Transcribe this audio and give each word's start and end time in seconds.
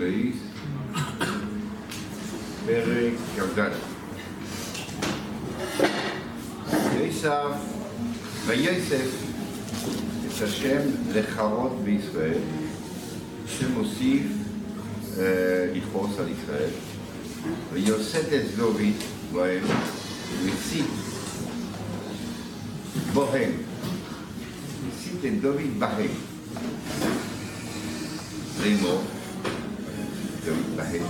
בייס, 0.00 0.36
פרק 2.66 3.12
כ"ד. 3.36 3.70
עשיו, 7.02 7.52
ויוסף 8.46 9.10
את 10.26 10.42
השם 10.42 10.80
לחרות 11.12 11.80
בישראל, 11.84 12.38
שמוסיף 13.46 14.22
אה, 15.18 15.66
לכעוס 15.74 16.18
על 16.18 16.28
ישראל, 16.28 16.70
ויוסד 17.72 18.32
את 18.32 18.56
דוד 18.56 18.80
בהם, 19.32 19.64
מסית 20.44 20.86
בוהם, 23.12 23.52
מסית 24.88 25.24
את 25.24 25.40
דוד 25.40 25.78
בהם. 25.78 26.10
לאמור, 28.62 29.02
דוד 30.50 30.76
בהם, 30.76 31.02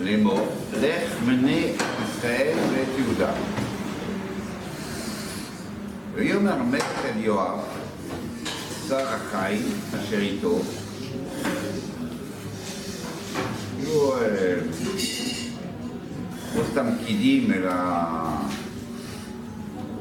לאמור, 0.00 0.48
לך 0.72 1.22
מנה 1.26 1.56
ישראל 2.04 2.56
ואת 2.70 2.98
יהודה. 2.98 3.32
ויאמר 6.14 6.62
מלך 6.62 7.04
אל 7.04 7.20
יואב, 7.20 7.60
שר 8.88 9.08
החי, 9.08 9.58
אשר 9.90 10.18
איתו, 10.18 10.60
היו 13.78 14.12
אה, 14.12 14.54
לא 16.56 16.62
סתם 16.72 16.86
פקידים, 17.02 17.52
אלא 17.52 17.72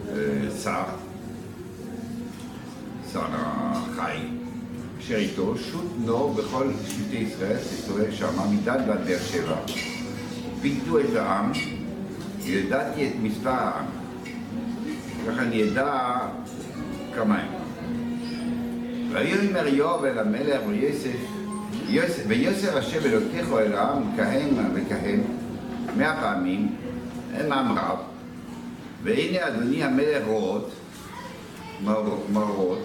אה, 0.09 0.51
שר, 0.63 0.83
שר 3.13 3.25
החי, 3.31 4.42
אשר 5.03 5.15
איתו, 5.15 5.57
שוט 5.57 5.85
נור 6.05 6.33
בכל 6.33 6.67
שבטי 6.87 7.15
ישראל, 7.15 7.57
תסתובב 7.57 8.11
שמה, 8.11 8.45
מדן 8.47 8.89
ועד 8.89 9.05
באר 9.07 9.19
שבע. 9.19 9.55
פיקדו 10.61 10.99
את 10.99 11.15
העם, 11.15 11.51
ידעתי 12.43 13.07
את 13.07 13.13
מספר 13.21 13.49
העם. 13.49 13.85
ככה 15.27 15.41
אני 15.41 15.63
אדע 15.63 16.17
כמה 17.15 17.39
הם. 17.39 17.47
ויאמר 19.11 19.67
יואב 19.67 20.03
אל 20.03 20.19
המלך 20.19 20.61
ויוסף, 20.67 21.19
יוסף, 21.87 22.23
ויוסף 22.27 22.75
השם 22.75 23.05
אלוקיך 23.05 23.47
אל 23.53 23.73
העם 23.73 24.03
כהם 24.17 24.49
וכהם 24.73 25.21
מאה 25.97 26.21
פעמים, 26.21 26.75
הם 27.33 27.51
עם 27.51 27.77
רב, 27.77 27.97
והנה 29.03 29.47
אדוני 29.47 29.83
המלך 29.83 30.23
רועות, 30.27 30.71
מראות, 32.31 32.79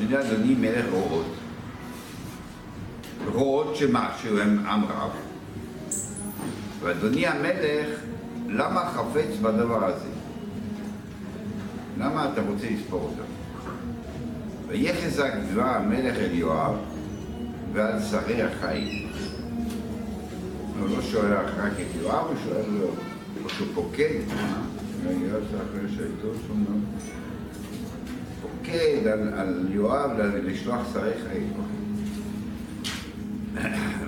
הנה 0.00 0.20
אדוני 0.20 0.54
מלך 0.54 0.84
רועות, 0.92 1.34
רועות 3.26 3.76
שמשהו 3.76 4.38
הם 4.38 4.66
עם 4.66 4.84
רב, 4.84 5.10
ואדוני 6.80 7.26
המלך, 7.26 7.88
למה 8.48 8.90
חפץ 8.94 9.38
בדבר 9.42 9.84
הזה? 9.84 10.08
למה 11.98 12.32
אתה 12.32 12.40
רוצה 12.42 12.66
לספור 12.70 13.00
אותם? 13.02 13.30
ויחזק 14.68 15.32
דבר 15.52 15.62
המלך 15.62 16.16
אל 16.16 16.34
יואב 16.34 16.74
ועל 17.72 18.02
שרי 18.10 18.42
החיים. 18.42 19.08
הוא 20.78 20.88
לא 20.88 21.02
שואל 21.02 21.32
רק 21.32 21.72
את 21.72 22.02
יואב, 22.02 22.26
הוא 22.26 22.36
שואל 22.44 22.64
לו, 22.80 22.90
או 23.44 23.48
שהוא 23.48 23.68
פוקד, 23.74 24.20
יואב 25.04 25.42
זה 25.50 25.56
אחרי 25.56 25.88
שהייתו 25.96 26.28
פוקד 28.70 29.06
על, 29.06 29.28
על 29.34 29.66
יואב 29.70 30.10
לשלוח 30.44 30.92
שרי 30.92 31.10
חיים. 31.28 31.52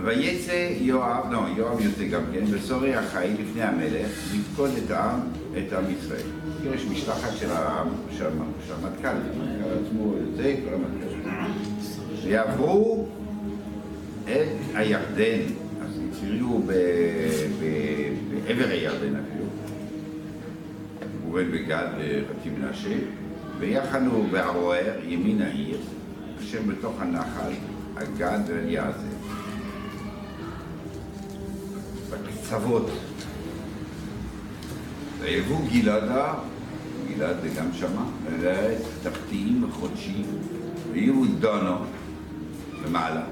ויצא 0.05 0.68
יואב, 0.80 1.32
לא, 1.32 1.41
יואב 1.56 1.80
יוצא 1.80 2.05
גם 2.05 2.22
כן, 2.32 2.44
וסורי 2.50 2.94
החי 2.94 3.34
לפני 3.38 3.62
המלך, 3.62 4.34
לפקוד 4.34 4.70
את 4.84 4.90
העם, 4.90 5.20
את 5.58 5.72
עם 5.72 5.84
ישראל. 5.98 6.27
יש 6.74 6.84
משלחת 6.84 7.36
של 7.36 7.51
העם, 7.51 7.89
של 8.18 8.27
המטכ"ל, 8.27 9.08
המטכ"ל 9.08 9.86
עצמו 9.86 10.14
יוצא, 10.17 10.55
כל 10.64 10.74
המטכ"ל. 10.74 11.30
ויעברו 12.24 13.06
את 14.24 14.48
הירדן, 14.74 15.42
אז 15.83 16.01
הצביעו 16.11 16.62
בעבר 18.46 18.68
הירדן 18.68 19.17
אפילו, 19.17 19.45
ובן 21.28 21.51
בגד 21.51 21.86
וחצי 21.98 22.51
מנשה, 22.51 22.95
ויחנו 23.62 24.27
בערוער 24.30 24.92
ימין 25.08 25.42
העיר, 25.42 25.78
אשר 26.40 26.58
בתוך 26.68 26.95
הנחל, 27.00 27.52
הגד 27.96 28.39
ואליעזר. 28.46 29.17
בקצוות. 32.11 32.90
ויבוא 35.20 35.58
גלעדה, 35.72 36.34
גלעד 37.08 37.36
זה 37.42 37.48
גם 37.48 37.67
שמה, 37.72 38.05
ולעת 38.27 38.78
תחתיים 39.02 39.67
חודשיים, 39.72 40.27
ויהיו 40.92 41.24
דונו 41.40 41.77
למעלה. 42.84 43.22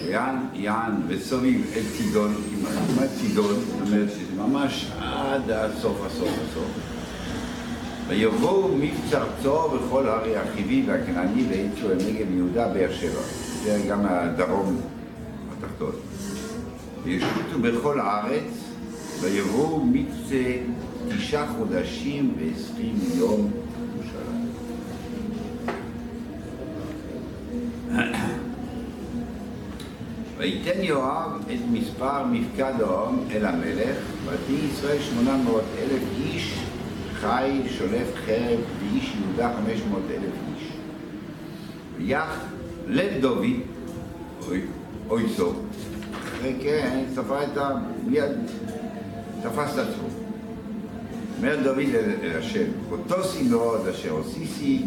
יען, 0.00 0.36
יען 0.54 0.92
וסוביב 1.08 1.66
אל 1.76 1.82
צידון, 1.96 2.34
כמעט 2.34 3.10
צידון, 3.20 3.54
זאת 3.54 3.80
אומרת 3.86 4.10
שזה 4.10 4.42
ממש 4.42 4.90
עד 4.98 5.50
הסוף, 5.50 6.06
הסוף, 6.06 6.30
הסוף. 6.50 6.85
ויבואו 8.08 8.68
מבצרצו 8.78 9.68
בכל 9.68 10.08
הרי 10.08 10.36
החיבי 10.36 10.84
והכנעני 10.86 11.42
ויצאו 11.48 11.90
אל 11.90 11.96
נגב 11.96 12.34
יהודה 12.34 12.68
באר 12.68 12.92
שבע. 12.92 13.20
זה 13.62 13.82
גם 13.88 14.06
הדרום 14.06 14.80
התחתון. 15.52 15.92
וישותו 17.04 17.58
בכל 17.62 18.00
הארץ, 18.00 18.66
ויבואו 19.20 19.84
מקצה 19.84 20.56
תשעה 21.08 21.46
חודשים 21.58 22.34
ועשרים 22.38 22.98
יום 23.14 23.50
ירושלים. 23.94 24.46
ויתן 30.38 30.82
יואב 30.82 31.30
את 31.52 31.60
מספר 31.70 32.24
מפקד 32.24 32.74
העם 32.80 33.18
אל 33.30 33.46
המלך, 33.46 33.96
ותהי 34.24 34.68
ישראל 34.72 34.98
שמונה 35.02 35.36
מאות 35.36 35.64
אלף 35.82 36.02
איש, 36.18 36.65
חי, 37.26 37.62
שולף 37.68 38.14
חרב, 38.26 38.60
ואיש 38.80 39.16
יהודה 39.20 39.52
חמש 39.56 39.80
מאות 39.90 40.02
אלף 40.10 40.34
איש. 40.54 40.72
ויח 41.96 42.40
לב 42.86 43.20
דוד, 43.20 43.44
אוי 45.08 45.28
סוף, 45.28 45.56
אחרי 46.12 46.56
כן 46.62 47.04
ספר 47.14 47.44
את 47.44 47.56
ה... 47.56 47.70
מיד 48.06 48.32
תפס 49.42 49.74
את 49.74 49.78
עצמו. 49.78 50.08
אומר 51.36 51.56
דוד 51.62 51.94
אל 51.94 52.38
השם, 52.38 52.64
אותוסי 52.90 53.42
מאוד 53.48 53.88
אשר 53.88 54.10
עושיסי, 54.10 54.82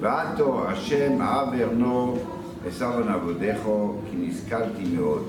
ועתו 0.00 0.68
השם 0.68 1.22
אב 1.22 1.54
ארנו 1.60 2.18
וסרון 2.64 3.08
עבודךו, 3.08 3.94
כי 4.10 4.16
נשכלתי 4.16 4.84
מאוד. 4.94 5.24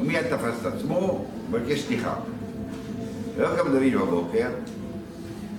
ומיד 0.00 0.22
תפס 0.22 0.60
את 0.60 0.66
עצמו, 0.66 1.24
מבקש 1.50 1.80
סליחה. 1.80 2.14
ולא 3.40 3.48
קם 3.56 3.70
דוד 3.72 3.92
בבוקר, 4.08 4.48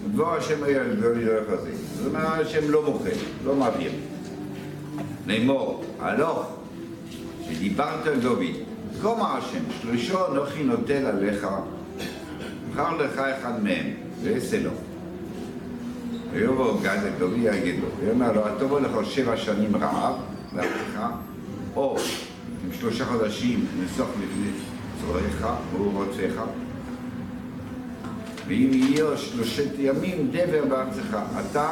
ודבר 0.05 0.33
השם 0.33 0.63
היה 0.63 0.83
לדוד 0.83 1.17
הולך 1.17 1.49
לזה. 1.49 1.71
זאת 1.95 2.07
אומרת, 2.07 2.45
השם 2.45 2.71
לא 2.71 2.83
מוחל, 2.85 3.09
לא 3.45 3.55
מעביר. 3.55 3.91
לאמור, 5.27 5.83
הלוך, 5.99 6.45
שדיברת 7.49 8.07
אל 8.07 8.19
דוד, 8.19 8.55
כה 9.01 9.13
אמר 9.13 9.37
השם, 9.37 9.59
שלושו 9.81 10.27
אנוכי 10.27 10.63
נוטל 10.63 11.05
עליך, 11.05 11.47
בחר 12.71 12.97
לך 12.97 13.17
אחד 13.17 13.63
מהם, 13.63 13.85
ואעשה 14.23 14.63
לו. 14.63 14.71
ויבוא 16.31 16.81
גד 16.81 16.99
את 17.07 17.19
דוד 17.19 17.37
יגיד 17.37 17.75
לו, 17.79 17.87
ויאמר 17.99 18.31
לו, 18.31 18.47
הטובו 18.47 18.79
לך 18.79 18.91
שבע 19.03 19.37
שנים 19.37 19.75
רעב, 19.75 20.15
ואחריך, 20.53 20.99
או 21.75 21.97
עם 22.65 22.73
שלושה 22.79 23.05
חודשים 23.05 23.65
נסוך 23.83 24.09
לפני 24.09 24.51
צורך 25.01 25.47
ורוצך, 25.73 26.41
ואם 28.47 28.69
יהיו 28.73 29.17
שלושת 29.17 29.69
ימים 29.79 30.31
דבר 30.31 30.65
בארצך, 30.65 31.17
אתה 31.39 31.71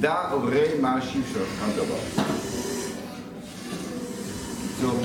דע 0.00 0.16
וראה 0.42 0.70
מה 0.80 0.94
השיב 0.94 1.24
שלך 1.32 1.64
דבר. 1.76 2.24
בקיצור, 4.84 5.00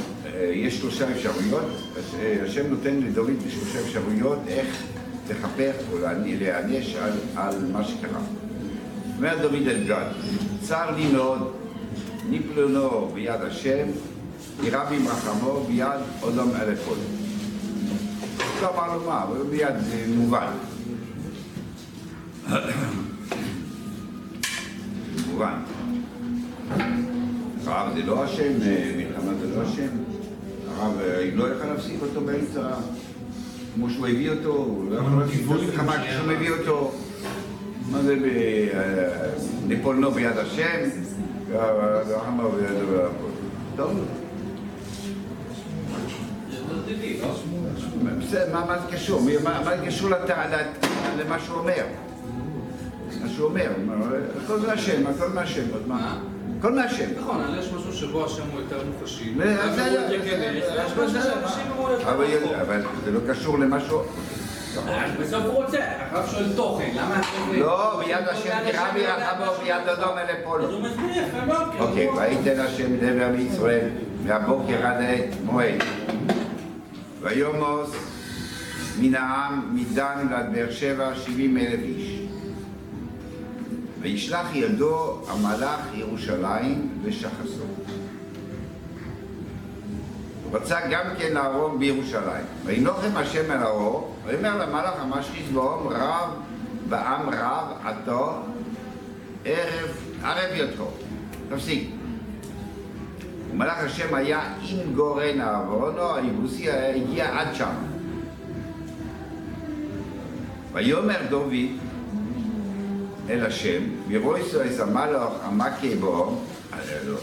יש 0.53 0.77
שלושה 0.77 1.11
אפשרויות, 1.11 1.65
השם 2.43 2.67
נותן 2.67 2.95
לדוד 2.95 3.33
שלושה 3.49 3.79
אפשרויות 3.79 4.39
איך 4.47 4.83
לכפר 5.29 5.71
או 5.91 5.97
להיענש 6.25 6.95
על, 6.95 7.11
על 7.35 7.55
מה 7.71 7.83
שקרה. 7.83 8.21
אומר 9.17 9.37
דוד 9.41 9.67
אל 9.67 9.83
גד, 9.87 10.05
צר 10.61 10.91
לי 10.95 11.11
מאוד, 11.11 11.51
ניפלונו 12.29 13.11
ביד 13.13 13.41
השם, 13.41 13.87
ירא 14.63 14.89
ממרחמו 14.91 15.63
ביד 15.67 15.99
אודום 16.21 16.51
אלף 16.61 16.87
עולם. 16.87 17.18
לא 18.61 18.69
אמר 18.75 18.97
לו 18.97 19.03
מה, 19.05 19.25
ביד 19.49 19.75
זה 19.79 20.05
מובן. 20.15 20.51
מובן. 25.27 25.53
רב 27.65 27.67
הרב 27.67 27.93
זה 27.95 28.03
לא 28.03 28.23
אה, 28.61 28.91
מלחמה 28.97 29.33
זה 29.39 29.55
לא 29.55 29.61
השם. 29.61 29.87
הרב 30.75 30.93
אה, 31.01 31.29
לא 31.33 31.55
יכל 31.55 31.65
להפסיק 31.65 32.01
אותו 32.01 32.21
באמצע, 32.21 32.61
כמו 33.75 33.89
שהוא 33.89 34.07
הביא 34.07 34.29
אותו, 34.29 34.49
הוא 34.49 34.91
לא 34.91 34.95
יכול 34.95 35.19
להפסיק 35.19 35.41
את 35.45 35.51
המלחמה 35.51 36.03
כשהוא 36.07 36.27
מביא 36.27 36.51
אותו. 36.51 36.91
מה 37.91 38.01
זה 38.01 38.15
אה, 38.73 39.29
נפולנו 39.67 40.11
ביד 40.11 40.37
השם, 40.37 40.89
והחמה 41.51 42.43
טוב. 47.21 47.43
בסדר, 48.19 48.53
מה 48.53 48.79
זה 48.79 48.95
קשור? 48.95 49.21
מה 49.43 49.77
זה 49.77 49.85
קשור 49.87 50.09
למה 51.19 51.39
שהוא 51.39 51.57
אומר? 51.57 51.83
מה 53.21 53.29
שהוא 53.29 53.47
אומר, 53.47 53.71
הכל 54.43 54.59
מהשם, 54.67 55.07
הכל 55.07 55.29
מהשם, 55.29 55.61
אז 55.75 55.87
מה? 55.87 56.17
הכל 56.59 56.73
מהשם. 56.73 57.05
נכון, 57.17 57.41
אבל 57.41 57.59
יש 57.59 57.65
משהו 57.65 57.93
שבו 57.93 58.25
השם 58.25 58.43
הוא 58.53 58.61
יותר 58.61 58.83
מוחשי. 58.85 59.33
אבל 62.61 62.81
זה 63.05 63.11
לא 63.11 63.19
קשור 63.29 63.59
למשהו... 63.59 64.01
אז 64.87 65.11
בסוף 65.19 65.43
הוא 65.43 65.63
רוצה, 65.63 65.77
הרב 66.11 66.29
שואל 66.31 66.53
תוכן, 66.55 66.91
למה? 66.95 67.21
לא, 67.53 67.99
ביד 67.99 68.27
השם 68.27 68.57
וירחמו 68.93 69.45
יודע 69.45 69.57
ביד. 69.63 69.89
אדום 69.89 70.17
אלה 70.17 70.33
אז 70.45 70.61
לא. 70.61 70.67
הוא 70.67 70.81
מסביר 70.81 71.09
יפה 71.11 71.45
מאוד. 71.45 71.71
כי 71.71 71.79
אוקיי, 71.79 72.09
ויתן 72.09 72.59
השם 72.59 72.95
דבר 72.95 73.27
מישראל 73.37 73.89
מהבוקר 74.25 74.87
עד 74.87 75.01
העת 75.01 75.29
מועד. 75.43 75.83
ויומוס 77.21 77.89
מן 78.99 79.15
העם 79.15 79.75
מדן 79.75 80.27
ועד 80.31 80.53
באר 80.53 80.71
שבע 80.71 81.15
שבעים 81.15 81.57
אלף 81.57 81.79
איש. 81.83 82.19
וישלח 84.01 84.47
ידו 84.53 85.21
המלאך 85.27 85.79
ירושלים 85.93 86.89
ושחסו. 87.03 87.65
רצה 90.51 90.79
גם 90.91 91.05
כן 91.17 91.33
להרוג 91.33 91.79
בירושלים. 91.79 92.45
וינוחם 92.65 93.17
השם 93.17 93.51
אל 93.51 93.57
האור, 93.57 94.15
ויאמר 94.25 94.57
למלאך 94.57 94.93
המשחיז 94.99 95.51
באום 95.53 95.87
רב 95.87 96.29
בעם 96.89 97.29
רב 97.29 97.67
עתו 97.83 98.41
ערב 99.45 99.89
ערב 100.23 100.55
יותו. 100.55 100.91
תפסיק. 101.49 101.98
ומלאך 103.51 103.77
השם 103.77 104.15
היה 104.15 104.39
עם 104.69 104.93
גורן 104.95 105.41
אהרונו, 105.41 106.15
היבוסי 106.15 106.69
היה- 106.71 106.95
הגיע 106.95 107.39
עד 107.39 107.55
שם. 107.55 107.73
ויאמר 110.73 111.17
דוד 111.29 111.53
אל 113.29 113.45
השם, 113.45 113.81
מרויסו 114.07 114.57
אס 114.67 114.79
המלאך 114.79 115.31
המכה 115.41 115.95
בו, 115.99 116.41
הללו. 116.71 117.17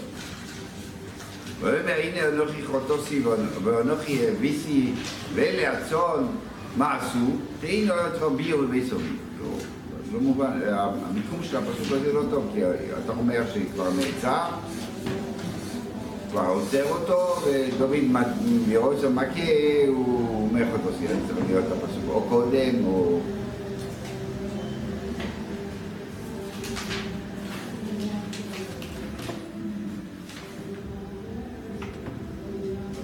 ויאמר 1.61 1.94
הנה 2.02 2.28
אנוכי 2.28 2.64
חוטוסי 2.67 3.23
ואנוכי 3.64 4.28
הביסי 4.28 4.93
ואלה 5.34 5.78
הצאן 5.78 6.26
מה 6.76 6.96
עשו? 6.96 7.19
תהי 7.61 7.87
לא 7.87 7.94
יותר 7.94 8.28
בי 8.28 8.55
ובבי 8.55 8.88
סובי. 8.90 9.05
לא, 9.40 9.49
לא 10.12 10.20
מובן, 10.20 10.61
המיקום 10.78 11.38
של 11.43 11.56
הפסוק 11.56 11.87
הזה 11.93 12.12
לא 12.12 12.23
טוב, 12.31 12.50
כי 12.55 12.61
אתה 13.05 13.12
אומר 13.12 13.43
שכבר 13.55 13.88
נעצר, 13.90 14.44
כבר 16.36 16.46
עוצר 16.46 16.84
אותו, 16.90 17.36
ודוד 17.46 17.90
מרויסו 18.68 19.10
מכה, 19.10 19.86
הוא 19.88 20.48
אומר 20.48 20.64
חוטוסי, 20.72 21.06
זה 21.06 21.14
צריך 21.26 21.46
להיות 21.46 21.64
הפסוק 21.64 22.04
או 22.08 22.22
קודם 22.28 22.84
או... 22.84 23.20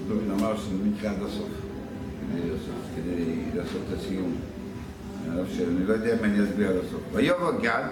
דוד 0.09 0.41
אמר 0.41 0.57
שזה 0.57 0.75
מקרה 0.85 1.11
עד 1.11 1.23
הסוף, 1.23 1.49
כדי 2.97 3.45
לעשות, 3.55 3.81
את 3.89 3.99
הסיום. 3.99 4.33
שאני 5.57 5.87
לא 5.87 5.93
יודע 5.93 6.15
אם 6.15 6.25
אני 6.25 6.45
אסביר 6.45 6.69
עד 6.69 6.77
הסוף. 6.77 7.01
ויאמר 7.13 7.61
גד 7.63 7.85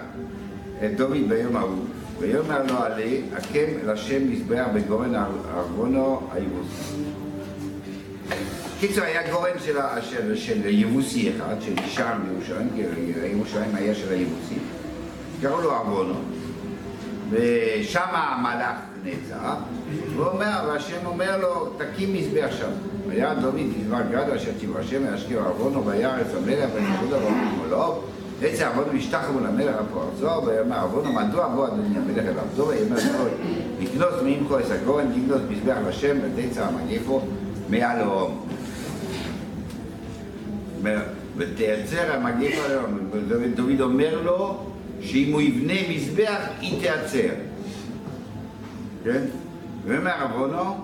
את 0.85 0.97
דוד 0.97 1.29
ביום 1.29 1.55
ההוא, 1.55 1.85
ויאמר 2.19 2.63
לו 2.63 2.77
עלה, 2.77 3.11
הקם 3.33 3.79
אל 3.83 3.89
השם 3.89 4.31
מזבח 4.31 4.65
בגורן 4.73 5.15
ארבונו 5.55 6.21
היבוסי. 6.31 7.03
קיצור, 8.79 9.03
היה 9.03 9.31
גורן 9.31 9.59
של, 9.65 9.77
של, 10.01 10.35
של 10.35 10.65
יבוסי 10.65 11.29
אחד, 11.29 11.55
שנשאר 11.61 12.13
בירושלים, 12.27 12.69
כי 12.75 12.81
ירושלים 13.31 13.75
היה 13.75 13.95
של 13.95 14.11
היבוסי, 14.11 14.55
קראו 15.41 15.61
לו 15.61 15.71
ארבונו, 15.71 16.13
ושם 17.29 18.07
המלאך 18.11 18.77
נעצר, 19.03 19.53
והוא 20.15 20.25
אומר, 20.25 20.59
והשם 20.67 21.05
אומר 21.05 21.37
לו, 21.37 21.73
תקים 21.77 22.13
מזבח 22.13 22.49
שם. 22.59 22.71
היה 23.09 23.33
דוד 23.33 23.55
מזבח 23.55 23.99
גד 24.11 24.29
אשר 24.35 24.51
ציווה 24.59 24.81
השם 24.81 25.03
להשקיע 25.03 25.41
עוונו 25.41 25.85
וירץ 25.85 26.27
המלך 26.37 26.69
ונכבוד 26.75 27.13
עוונו 27.13 27.51
מולו. 27.57 28.03
עצה 28.41 28.67
עוונו 28.67 28.95
ישתחו 28.97 29.39
למלך 29.39 29.75
הפרצו 29.79 30.45
ויאמר 30.45 30.81
עוונו 30.83 31.13
מדוע 31.13 31.47
בוא 31.47 31.67
אדוני 31.67 31.97
המלך 31.97 32.25
אל 32.25 32.39
עבדו 32.39 32.67
ויאמר 32.67 32.95
לו 33.19 33.25
לקנוס 33.79 34.23
מעמקו 34.23 34.59
את 34.59 34.71
הגורן 34.71 35.05
לקנוס 35.11 35.41
מזבח 35.49 35.75
לשם 35.87 36.17
ותצא 36.23 36.65
המגפו 36.65 37.21
מעל 37.69 37.99
ההום. 37.99 38.45
אומר, 40.79 40.99
ותיעצר 41.37 42.11
המגפה 42.13 42.61
היום. 42.69 42.99
דוד- 43.55 43.81
אומר 43.81 44.21
לו 44.23 44.57
שאם 45.01 45.33
הוא 45.33 45.41
יבנה 45.41 45.73
מזבח, 45.89 46.39
היא 46.59 46.79
תיעצר. 46.81 47.33
כן? 49.03 49.21
ואומר 49.87 50.11
עוונו, 50.21 50.75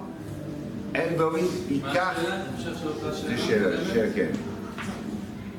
אין 0.96 1.18
דוד, 1.18 1.34
מה 1.34 1.40
ייקח, 1.70 2.14
השאלה? 2.18 2.36
אני 2.36 2.44
חושב 2.58 2.76
שאותה 2.76 3.12
זה 3.12 3.38
שאלה, 3.38 3.78
שאלה, 3.94 4.14
כן. 4.16 4.28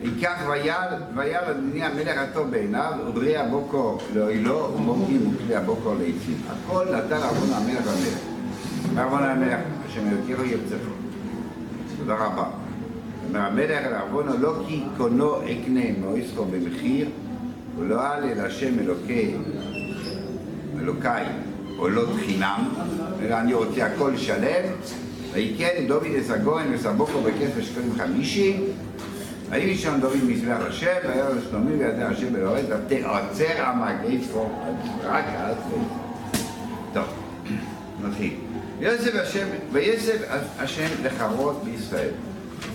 ייקח 0.03 0.43
ויעל, 1.17 1.51
אדוני 1.51 1.83
המלך 1.83 2.19
הטוב 2.19 2.51
בעיניו, 2.51 2.93
וברי 3.09 3.37
הבוקר 3.37 3.97
לאוהלו, 4.15 4.75
ומוקים 4.75 5.35
וכלי 5.35 5.57
הבוקר 5.57 5.91
לעצים. 5.93 6.37
הכל 6.49 6.85
נתן 6.85 7.17
עוון 7.17 7.53
המלך 7.53 7.87
המלך. 7.87 8.19
עוון 9.05 9.23
המלך, 9.23 9.61
השם 9.87 10.09
אלוקיך 10.09 10.53
ירצחו. 10.53 10.91
תודה 11.99 12.15
רבה. 12.15 12.45
אומר 13.29 13.41
המלך 13.41 13.71
אל 13.71 13.95
עוונו 13.95 14.39
לא 14.39 14.55
כי 14.69 14.83
קונו 14.97 15.37
אקנה 15.37 15.81
מאויסחו 16.01 16.45
במחיר, 16.45 17.09
ולא 17.79 18.07
על 18.07 18.25
אל 18.25 18.41
השם 18.41 18.79
אלוקי, 18.79 19.35
אלוקיי, 20.81 21.25
עולות 21.77 22.09
חינם, 22.27 22.69
אלא 23.23 23.35
אני 23.39 23.55
רוצה 23.55 23.87
הכל 23.87 24.17
שלם, 24.17 24.65
ויקן 25.33 25.87
דוד 25.89 26.07
אסגורן 26.21 26.67
וסבוקו 26.73 27.21
בכסף 27.21 27.61
שקלים 27.61 27.93
חמישים, 27.97 28.65
ויהי 29.51 29.79
שם 29.79 30.01
דוד 30.01 30.17
מזבח 30.29 30.57
השם, 30.69 30.87
והיה 31.09 31.29
לו 31.29 31.43
שלומי 31.51 31.71
בידי 31.77 32.03
השם 32.03 32.37
אלוהי, 32.37 32.63
ותעצר 32.63 33.45
המגפו, 33.65 34.49
רק 35.05 35.25
אז. 35.37 35.57
טוב, 36.95 37.05
נתחיל. 38.05 38.35
יוסף 38.81 39.11
השם, 39.23 39.47
ויוסף 39.73 40.17
השם 40.59 40.87
לחרות 41.03 41.63
בישראל. 41.65 42.09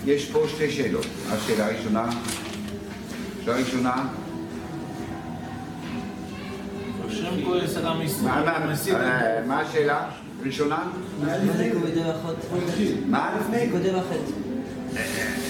יש 0.06 0.30
פה 0.30 0.44
שתי 0.48 0.70
שאלות. 0.70 1.06
השאלה 1.32 1.66
הראשונה, 1.66 2.08
השאלה 3.42 3.56
הראשונה, 3.56 4.04
מה- 8.22 8.40
אה, 9.00 9.40
מה 9.46 9.60
השאלה? 9.60 10.08
ראשונה? 10.46 10.78
מה 13.10 13.38
זה 13.50 13.66
קודם 13.72 13.94
החטא? 13.94 14.43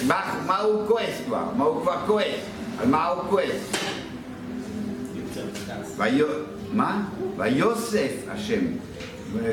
מה? 0.07 0.43
מה, 0.45 0.59
הוא 0.59 0.87
כועס 0.87 1.21
כבר? 1.25 1.43
מה 1.57 1.63
הוא 1.63 1.81
כבר 1.81 1.97
כועס? 2.05 2.39
על 2.79 2.87
מה 2.87 3.07
הוא 3.07 3.23
כועס? 3.29 3.71
מה? 6.73 7.03
ויוסף 7.37 8.11
השם. 8.27 8.61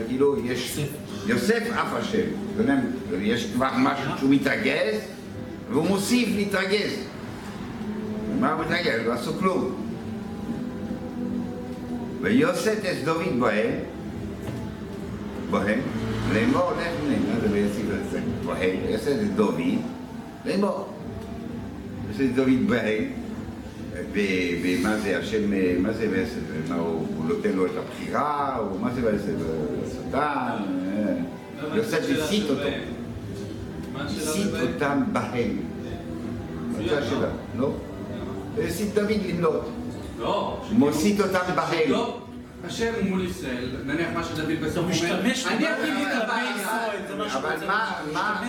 כאילו 0.08 0.46
יש... 0.46 0.78
יוסף 1.26 1.62
אף 1.75 1.94
השם. 1.94 2.26
יש 3.20 3.52
כבר 3.52 3.68
משהו 3.76 4.11
שהוא 4.18 4.30
מתרגז, 4.30 4.96
והוא 5.70 5.87
מוסיף 5.87 6.28
להתרגז. 6.37 6.92
מה 8.40 8.52
הוא 8.52 8.64
מתרגז? 8.64 9.00
לא 9.06 9.12
עשו 9.12 9.32
כלום. 9.32 9.82
ויוסף 12.20 12.78
את 12.90 13.04
דוד 13.04 13.40
בהם, 13.40 13.70
בהם, 15.50 15.80
לאמור 16.32 16.72
לך 16.80 16.87
בני, 17.04 17.16
מה 17.16 17.40
זה 17.40 17.52
ויוסיף 17.52 17.84
את 17.90 18.22
זה? 18.42 18.50
יוסף 18.90 19.16
את 19.22 19.37
דוד, 19.37 19.61
לאמור. 20.44 20.88
יוסף 22.08 22.20
את 22.20 22.34
דוד 22.34 22.68
בהם, 22.68 23.04
ו- 24.12 24.20
ומה 24.62 24.99
זה 24.99 25.18
השם, 25.18 25.50
מה 25.82 25.92
זה 25.92 26.08
ויוסף? 26.11 26.68
מה 26.68 26.76
הוא 26.76 27.06
נותן 27.25 27.52
לו 27.52 27.66
את 27.66 27.70
הבחירה, 27.76 28.58
או 28.58 28.78
מה 28.78 28.94
זה 28.94 29.00
ויוסף? 29.04 29.32
השטן? 29.87 30.18
אה, 30.18 31.76
יוסף 31.76 31.99
הסית 32.22 32.50
אותו, 32.50 32.62
הסית? 33.96 34.46
אותם 34.75 35.02
בהם. 35.12 35.56
זה 36.88 36.99
השאלה, 36.99 37.28
לא? 37.58 37.72
והסית 38.54 38.94
דוד 38.94 39.11
למנות. 39.28 39.68
לא. 40.18 40.61
מוסית 40.72 41.20
אותם 41.20 41.54
בהם. 41.56 41.90
לא. 42.62 42.69
השם 42.69 42.92
הוא 42.95 43.04
מול 43.04 43.25
ישראל, 43.25 43.69
נניח 43.85 44.09
מה 44.14 44.25
שדוד 44.25 44.61
בסוף 44.62 44.76
אומר, 44.76 44.88
משתמש 44.90 45.47
אני 45.47 45.64
לי 45.64 46.02
את 46.02 46.23
הבעיה. 46.23 46.52
אבל. 47.33 47.66
מה, 47.66 47.92
מה, 48.12 48.42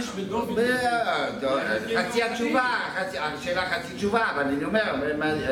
חצי 1.95 2.23
התשובה, 2.23 2.65
השאלה 3.19 3.65
חצי 3.65 3.93
תשובה, 3.95 4.31
אבל 4.35 4.43
אני 4.43 4.65
אומר, 4.65 4.81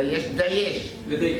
יש 0.02 0.24
דייש. 0.36 0.94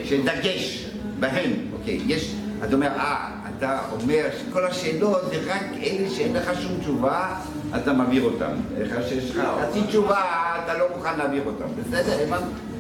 שדגש 0.06 0.86
בהם, 1.20 1.52
אוקיי, 1.74 2.02
יש, 2.08 2.36
אתה 2.64 2.76
אומר, 2.76 2.88
אה, 2.88 3.30
אתה 3.58 3.80
אומר 3.92 4.26
שכל 4.40 4.66
השאלות 4.66 5.22
זה 5.30 5.54
רק 5.54 5.64
אלה 5.84 6.10
שאין 6.10 6.34
לך 6.34 6.62
שום 6.62 6.78
תשובה, 6.80 7.36
אתה 7.76 7.94
מעביר 7.94 8.24
אותם. 8.24 8.52
איך 8.78 8.94
שיש 9.10 9.32
לך 9.32 9.44
חצי 9.62 9.82
תשובה, 9.88 10.22
אתה 10.64 10.78
לא 10.78 10.86
מוכן 10.96 11.18
להעביר 11.18 11.44
אותם, 11.46 11.66
בסדר, 11.78 12.24
הבנת? 12.24 12.71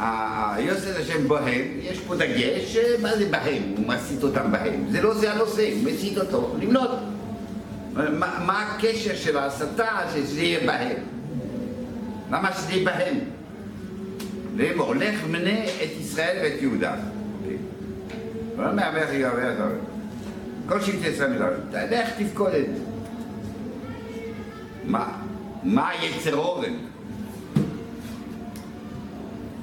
היוסף 0.00 1.00
השם 1.00 1.28
בהם, 1.28 1.64
יש 1.82 2.00
פה 2.00 2.16
דגש, 2.16 2.76
מה 3.02 3.16
זה 3.16 3.26
בהם? 3.30 3.62
הוא 3.76 3.88
מסית 3.88 4.22
אותם 4.22 4.52
בהם. 4.52 4.84
זה 4.90 5.02
לא 5.02 5.14
זה 5.14 5.32
הנושא, 5.32 5.72
הוא 5.72 5.92
מסית 5.92 6.18
אותו, 6.18 6.56
למנות. 6.60 6.90
מה, 7.94 8.38
מה 8.46 8.62
הקשר 8.62 9.16
של 9.16 9.36
ההסתה 9.36 10.00
שזה 10.14 10.40
יהיה 10.40 10.66
בהם? 10.66 10.96
למה 12.30 12.52
שזה 12.52 12.72
יהיה 12.72 12.84
בהם? 12.84 13.18
והם 14.56 14.80
הולך 14.80 15.20
ומנה 15.24 15.64
את 15.64 16.00
ישראל 16.00 16.36
ואת 16.42 16.62
יהודה. 16.62 16.94
אוקיי. 17.40 17.56
לא 18.58 18.72
מהמלך 18.72 19.12
יהווה 19.12 19.52
את. 19.52 19.56
כל 20.68 20.80
שבטי 20.80 21.08
ישראל 21.08 21.30
מדבר. 21.30 21.56
תלך 21.70 22.08
תפקוד. 22.18 22.52
מה? 24.84 25.06
מה 25.62 25.90
יצר 26.02 26.36
אורן? 26.36 26.74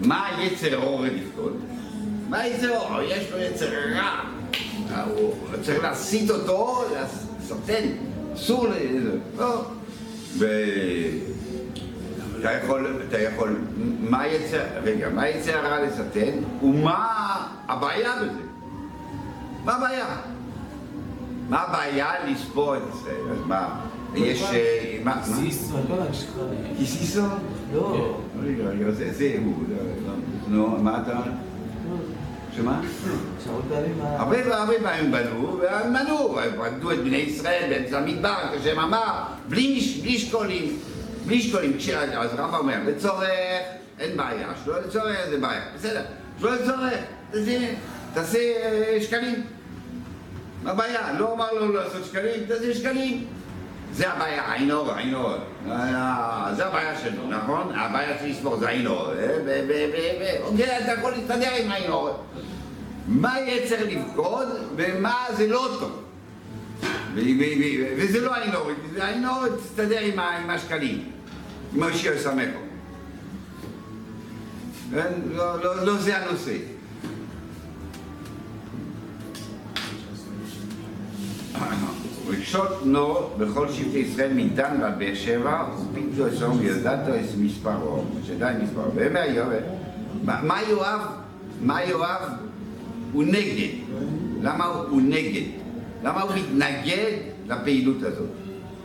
מה 0.02 0.28
יצר 0.42 0.78
אורן 0.78 1.10
לפקוד? 1.10 1.54
מה 2.30 2.48
יצר 2.48 2.78
אורן? 2.78 3.04
יש 3.08 3.32
לו 3.32 3.38
יצר 3.38 3.70
רע. 3.96 4.22
הוא 5.06 5.34
צריך 5.62 5.84
להסית 5.84 6.30
אותו, 6.30 6.84
לסרטן. 7.42 7.84
אסור 8.36 8.68
ל... 8.68 8.74
לא. 9.38 9.62
ו... 10.38 10.46
אתה 12.40 12.52
יכול, 12.52 13.02
אתה 13.08 13.22
יכול, 13.22 13.56
מה 14.00 14.28
יצא, 14.28 14.64
רגע, 14.84 15.10
מה 15.10 15.30
יצא 15.30 15.52
הרע 15.52 15.80
לסטן, 15.84 16.64
ומה 16.64 17.08
הבעיה 17.68 18.16
בזה? 18.22 18.42
מה 19.66 19.76
הבעיה? 19.76 20.06
מה 21.50 21.62
הבעיה 21.62 22.12
לספור 22.28 22.78
את 22.78 22.82
ישראל? 22.94 23.32
אז 23.32 23.38
מה, 23.46 23.80
יש, 24.16 24.44
אה, 24.44 24.98
מה, 25.04 25.16
מה? 25.16 25.24
סיסו. 25.24 25.76
כל 25.88 26.02
השכונה. 26.10 26.54
קיסיסו? 26.78 27.22
לא. 27.74 28.18
רגע, 28.44 28.64
רגע, 28.64 28.92
זה, 28.92 29.14
זה 29.14 29.36
הוא, 29.46 29.64
נו, 30.48 30.68
מה 30.68 31.02
אתה, 31.02 31.20
שמה? 32.56 32.82
הרבה 34.00 34.38
פעמים 34.84 35.12
בנו, 35.12 35.60
והם 35.62 35.94
מנעו, 35.94 36.38
פקדו 36.58 36.92
את 36.92 36.98
בני 37.00 37.18
ישראל 37.18 37.70
באמצע 37.70 37.98
המדבר, 38.00 38.36
כשהם 38.60 38.80
אמר, 38.80 39.14
בלי 39.50 39.80
שקולים, 40.20 40.80
בלי 41.26 41.42
שקולים, 41.42 41.78
אז 42.18 42.30
רבא 42.38 42.58
אומר, 42.58 42.78
לצורך, 42.88 43.24
אין 44.00 44.18
בעיה, 44.18 44.48
שלא 44.66 44.80
לצורך 44.80 45.18
זה 45.30 45.38
בעיה, 45.38 45.62
בסדר, 45.76 46.02
שלא 46.40 46.56
לצורך, 46.56 46.94
תעשה- 47.32 47.74
תעשה 48.14 48.38
אה, 48.40 48.98
שקלים, 49.02 49.36
מה 50.64 50.72
הבעיה? 50.72 51.14
לא 51.20 51.34
אמר 51.34 51.54
לו 51.54 51.72
לעשות 51.74 52.06
שקלים, 52.06 52.44
תעשה 52.48 52.74
שקלים. 52.74 53.26
זה 53.94 54.12
הבעיה, 54.14 54.54
עין 54.54 54.72
אור, 54.72 54.92
עין 54.94 55.14
אור. 55.14 55.34
זה 56.56 56.66
הבעיה 56.66 57.00
שלו, 57.00 57.28
נכון? 57.30 57.76
הבעיה 57.76 58.18
של 58.20 58.28
לספור 58.28 58.58
זה 58.58 58.70
עין 58.70 58.88
אור. 58.88 59.14
אה, 59.14 60.38
אוקיי, 60.44 60.78
אתה 60.84 60.92
יכול 61.00 61.12
להסתדר 61.12 61.52
עם 61.62 61.72
עין 61.72 61.92
אור. 61.92 62.24
מה 63.08 63.36
צריך 63.70 63.82
לבגוד 63.82 64.48
ומה 64.76 65.26
זה 65.38 65.48
לא 65.48 65.78
טוב. 65.80 66.04
וזה 67.98 68.22
לא 68.22 68.36
עין 68.36 68.56
אור, 68.56 68.70
עין 69.00 69.26
אור 69.28 69.48
תסתדר 69.58 70.00
עם 70.00 70.50
השקלים, 70.50 71.04
עם 71.76 71.84
השיר 71.84 72.20
סמכו. 72.20 72.60
כן? 74.92 75.12
לא- 75.32 75.64
לא 75.64 75.86
לא 75.86 75.98
זה 75.98 76.18
הנושא. 76.18 76.58
רגשות 82.30 82.86
נור 82.86 83.36
בכל 83.38 83.72
שבטי 83.72 83.98
ישראל 83.98 84.34
מדן 84.34 84.78
ועד 84.82 85.00
באר 85.00 85.16
שבע 85.16 85.66
ופיתו 85.92 86.30
אסום 86.30 86.60
וידעת 86.60 87.00
את 87.08 87.38
מספרו, 87.38 88.04
שדי 88.24 88.52
מספרו. 88.64 88.92
ואומר 88.96 89.24
יואב, 89.30 89.52
מה 90.24 90.60
יואב, 90.70 91.02
מה 91.62 91.84
יואב 91.84 92.22
הוא 93.14 93.24
נגד? 93.24 93.74
למה 94.42 94.66
הוא 94.66 95.02
נגד? 95.02 95.48
למה 96.04 96.22
הוא 96.22 96.32
מתנגד 96.36 97.12
לפעילות 97.48 98.04
הזאת? 98.04 98.30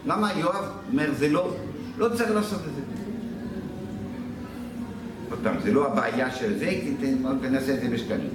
למה 0.06 0.32
יואב 0.38 0.64
אומר 0.90 1.10
זה 1.18 1.28
לא, 1.28 1.54
לא 1.98 2.08
צריך 2.08 2.30
לעשות 2.30 2.60
את 2.60 2.74
זה? 2.74 2.82
עוד 5.30 5.38
פעם, 5.42 5.54
זה 5.62 5.72
לא 5.72 5.92
הבעיה 5.92 6.30
של 6.30 6.58
זה, 6.58 6.66
כי 7.00 7.14
נעשה 7.50 7.74
את 7.74 7.80
זה 7.80 7.88
בשקלים. 7.88 8.30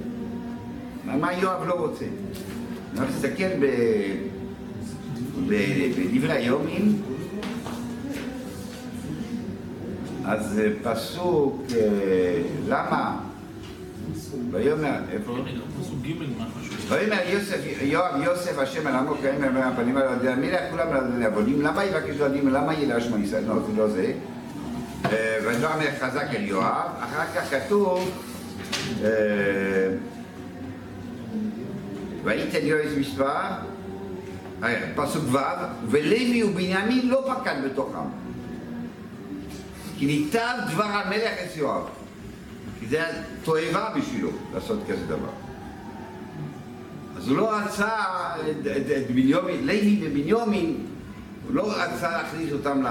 מה 1.04 1.32
יואב 1.32 1.66
לא 1.66 1.74
רוצה? 1.74 2.04
אנחנו 2.96 3.14
נסתכל 3.14 3.48
ב... 3.60 3.66
בדברי 5.48 6.32
היומים, 6.32 7.02
אז 10.24 10.60
אה, 10.60 10.70
פסוק, 10.82 11.62
אה, 11.76 12.42
למה? 12.68 13.20
ויאמר, 14.50 14.98
איפה? 15.12 15.36
חשוב? 16.60 16.92
ויאמר 16.92 17.16
יוסף, 17.28 17.56
יואב 17.80 18.22
יוסף 18.24 18.58
השם 18.58 18.86
על 18.86 18.94
עמו 18.94 19.14
קיים 19.20 19.42
על 19.42 19.56
הפנים 19.56 19.96
על 19.96 20.04
ידי 20.20 20.28
המלך 20.28 20.60
כולם 20.70 20.88
על 20.88 21.12
ידי 21.14 21.24
עבודים 21.24 21.62
למה 21.62 21.84
יבקש 21.84 22.16
לעדים 22.16 22.48
למה 22.48 22.74
ידע 22.74 23.00
שמו 23.00 23.18
ישראל 23.18 23.44
לא 23.44 23.54
זה 23.54 23.72
לא 23.76 23.88
זה 23.88 24.12
אה, 25.04 25.38
וידבר 25.44 25.68
המלך 25.68 26.02
חזק 26.02 26.26
אל 26.34 26.44
יואב 26.44 26.88
אחר 27.00 27.24
כך 27.34 27.50
כתוב 27.50 28.10
וייתן 32.24 32.66
יואב 32.66 32.98
מספר 32.98 33.24
אה, 33.24 33.58
פסוק 34.96 35.24
ו' 35.32 35.38
ולוי 35.88 36.42
ובנימין 36.42 37.08
לא 37.08 37.34
פקד 37.34 37.56
בתוכם. 37.64 37.98
כי 39.98 40.06
ניתב 40.06 40.54
דבר 40.70 40.84
המלך 40.84 41.32
את 41.44 41.56
יואב. 41.56 41.82
כי 42.80 42.86
זה 42.86 42.96
היה 42.96 43.22
תועבה 43.44 43.90
בשבילו 43.96 44.30
לעשות 44.54 44.78
כזה 44.88 45.06
דבר. 45.06 45.30
אז 47.16 47.28
הוא 47.28 47.36
לא 47.36 47.56
רצה 47.56 47.88
את, 48.50 48.66
את, 48.66 48.90
את 48.96 49.10
בנימין, 49.10 49.66
לוי 49.66 50.00
ובנימין, 50.02 50.86
הוא 51.46 51.54
לא 51.54 51.72
רצה 51.72 52.10
להכניס 52.10 52.52
אותם 52.52 52.82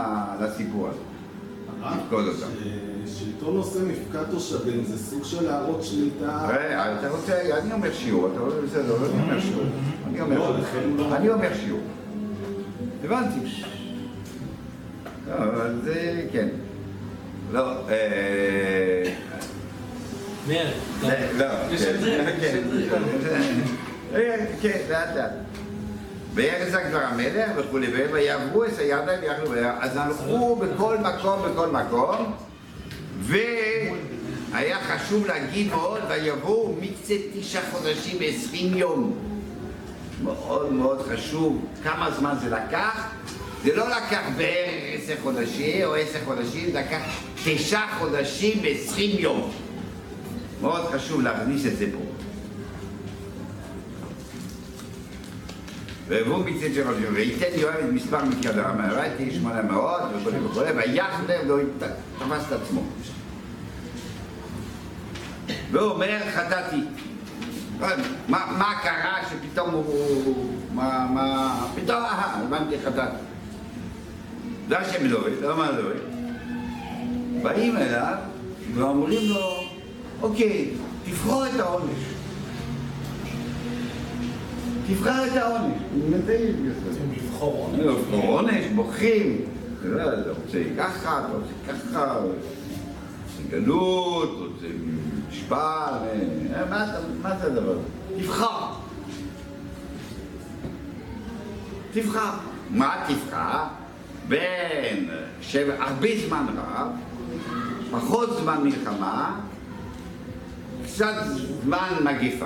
לסיפור 0.42 0.90
הזה, 0.90 1.00
לפקוד 1.82 2.28
אותם. 2.28 2.48
שלטון 3.20 3.56
נושא 3.56 3.80
מפקד 3.80 4.24
תושבים 4.32 4.84
זה 4.84 4.98
סוג 5.10 5.24
של 5.24 5.44
להראות 5.46 5.84
שליטה. 5.84 6.50
אה, 6.50 7.00
אתה 7.00 7.10
רוצה, 7.10 7.58
אני 7.58 7.74
אומר 7.74 7.94
שיעור, 7.94 8.30
אתה 8.32 8.40
אומר 8.40 8.62
בסדר, 8.62 8.98
לא, 9.02 9.06
אני 9.06 9.22
אומר 9.22 9.40
שיעור. 9.42 9.64
אני 10.08 10.22
אומר 10.22 10.38
לא, 10.40 10.58
שיעור. 10.72 10.98
לא- 10.98 11.16
אני 11.16 11.30
אומר 11.30 11.50
שיעור. 11.54 11.82
הבנתי. 13.04 13.40
לא, 15.28 15.34
אבל 15.34 15.80
זה, 15.84 16.24
כן. 16.32 16.48
לא, 17.52 17.90
אה... 17.90 19.14
מאיר, 20.48 20.68
לא, 21.04 21.10
לא, 21.38 21.46
כן, 21.70 21.74
לשדרג. 21.74 22.28
כן, 24.12 24.46
כן, 24.62 24.78
לאט 24.90 25.16
לאט. 25.16 25.32
ויחזק 26.34 26.86
דבר 26.90 27.00
המלך 27.00 27.50
וכולי, 27.56 27.88
ויעברו 27.88 28.66
את 28.66 28.80
הירדן 28.80 29.16
ויחלו 29.22 29.50
ביחד. 29.50 29.78
אז 29.80 29.98
הלכו 29.98 30.56
בכל 30.56 30.98
מקום, 30.98 31.40
בכל 31.52 31.68
מקום, 31.68 32.34
והיה 33.28 34.78
חשוב 34.84 35.26
להגיד 35.26 35.68
מאוד, 35.68 36.02
ויבואו 36.10 36.76
מקצה 36.82 37.14
תשעה 37.40 37.72
חודשים 37.72 38.18
ועשרים 38.20 38.78
יום. 38.78 39.18
מאוד 40.24 40.74
מאוד 40.74 41.02
חשוב 41.02 41.66
כמה 41.84 42.12
זמן 42.12 42.36
זה 42.42 42.50
לקח. 42.50 43.08
זה 43.64 43.76
לא 43.76 43.90
לקח 43.90 44.22
בערך 44.38 44.84
עשר 44.94 45.14
חודשים 45.24 45.86
או 45.86 45.96
עשר 45.96 46.20
חודשים, 46.26 46.72
זה 46.72 46.80
לקח 46.80 47.02
תשעה 47.46 47.96
חודשים 48.00 48.60
ועשרים 48.64 49.20
יום. 49.20 49.52
מאוד 50.62 50.86
חשוב 50.86 51.22
להכניס 51.22 51.66
את 51.66 51.78
זה 51.78 51.86
פה. 51.92 52.08
והבאו 56.08 56.38
מצד 56.38 56.74
של 56.76 56.88
רבי 56.90 57.08
וייתן 57.08 57.60
יואב 57.60 57.76
את 57.76 57.94
מספר 57.94 58.26
מקדם, 58.26 58.76
ראיתי 58.92 59.36
שמונה 59.36 59.62
מאות 59.62 60.02
וכו' 60.16 60.32
וכו', 60.46 60.62
ויחלב 60.76 61.48
לא 61.48 61.58
תפס 62.20 62.48
את 62.48 62.52
עצמו. 62.52 62.84
והוא 65.72 65.92
אומר 65.92 66.20
חטאתי. 66.34 66.82
מה, 68.28 68.46
מה 68.58 68.74
קרה 68.84 69.18
שפתאום 69.30 69.70
הוא... 69.70 70.36
מה, 70.74 71.08
מה... 71.14 71.68
פתאום, 71.76 71.98
אהה, 72.04 72.42
הבנתי 72.44 72.76
חטאתי. 72.86 73.18
זה 74.70 74.80
השם 74.80 75.06
אלוהי, 75.06 75.34
למה 75.42 75.70
אלוהי? 75.70 76.00
באים 77.44 77.78
אליו 77.78 78.16
ואומרים 78.74 79.30
לו, 79.30 79.64
אוקיי, 80.22 80.70
תבחור 81.06 81.46
את 81.48 81.60
העונש. 81.60 82.18
תבחר 84.88 85.28
את 85.28 85.38
העונש. 85.38 85.82
לבחור 87.18 87.70
לא 87.78 87.92
יודע, 87.92 88.28
עונש, 88.28 88.66
יודע, 89.88 90.22
אתה 90.22 90.30
רוצה 90.30 90.60
ככה, 90.78 91.20
אתה 91.20 91.38
רוצה 91.38 91.54
ככה, 91.68 92.16
רוצה 92.16 93.50
גלות, 93.50 94.30
רוצה 94.30 94.68
משפט, 95.30 95.58
אה, 95.58 96.66
מה 96.70 96.84
אתה- 96.84 97.00
מה 97.22 97.38
זה 97.38 97.48
הדבר 97.48 97.72
הזה? 97.72 97.82
תבחר. 98.24 98.74
תבחר. 101.94 102.32
מה 102.70 102.96
תבחר? 103.08 103.64
בין 104.28 105.10
הרבה 105.80 106.08
זמן 106.28 106.46
רב, 106.58 106.88
פחות 107.92 108.30
זמן 108.42 108.64
מלחמה, 108.64 109.40
קצת 110.86 111.14
זמן 111.64 111.90
מגיפה. 112.04 112.46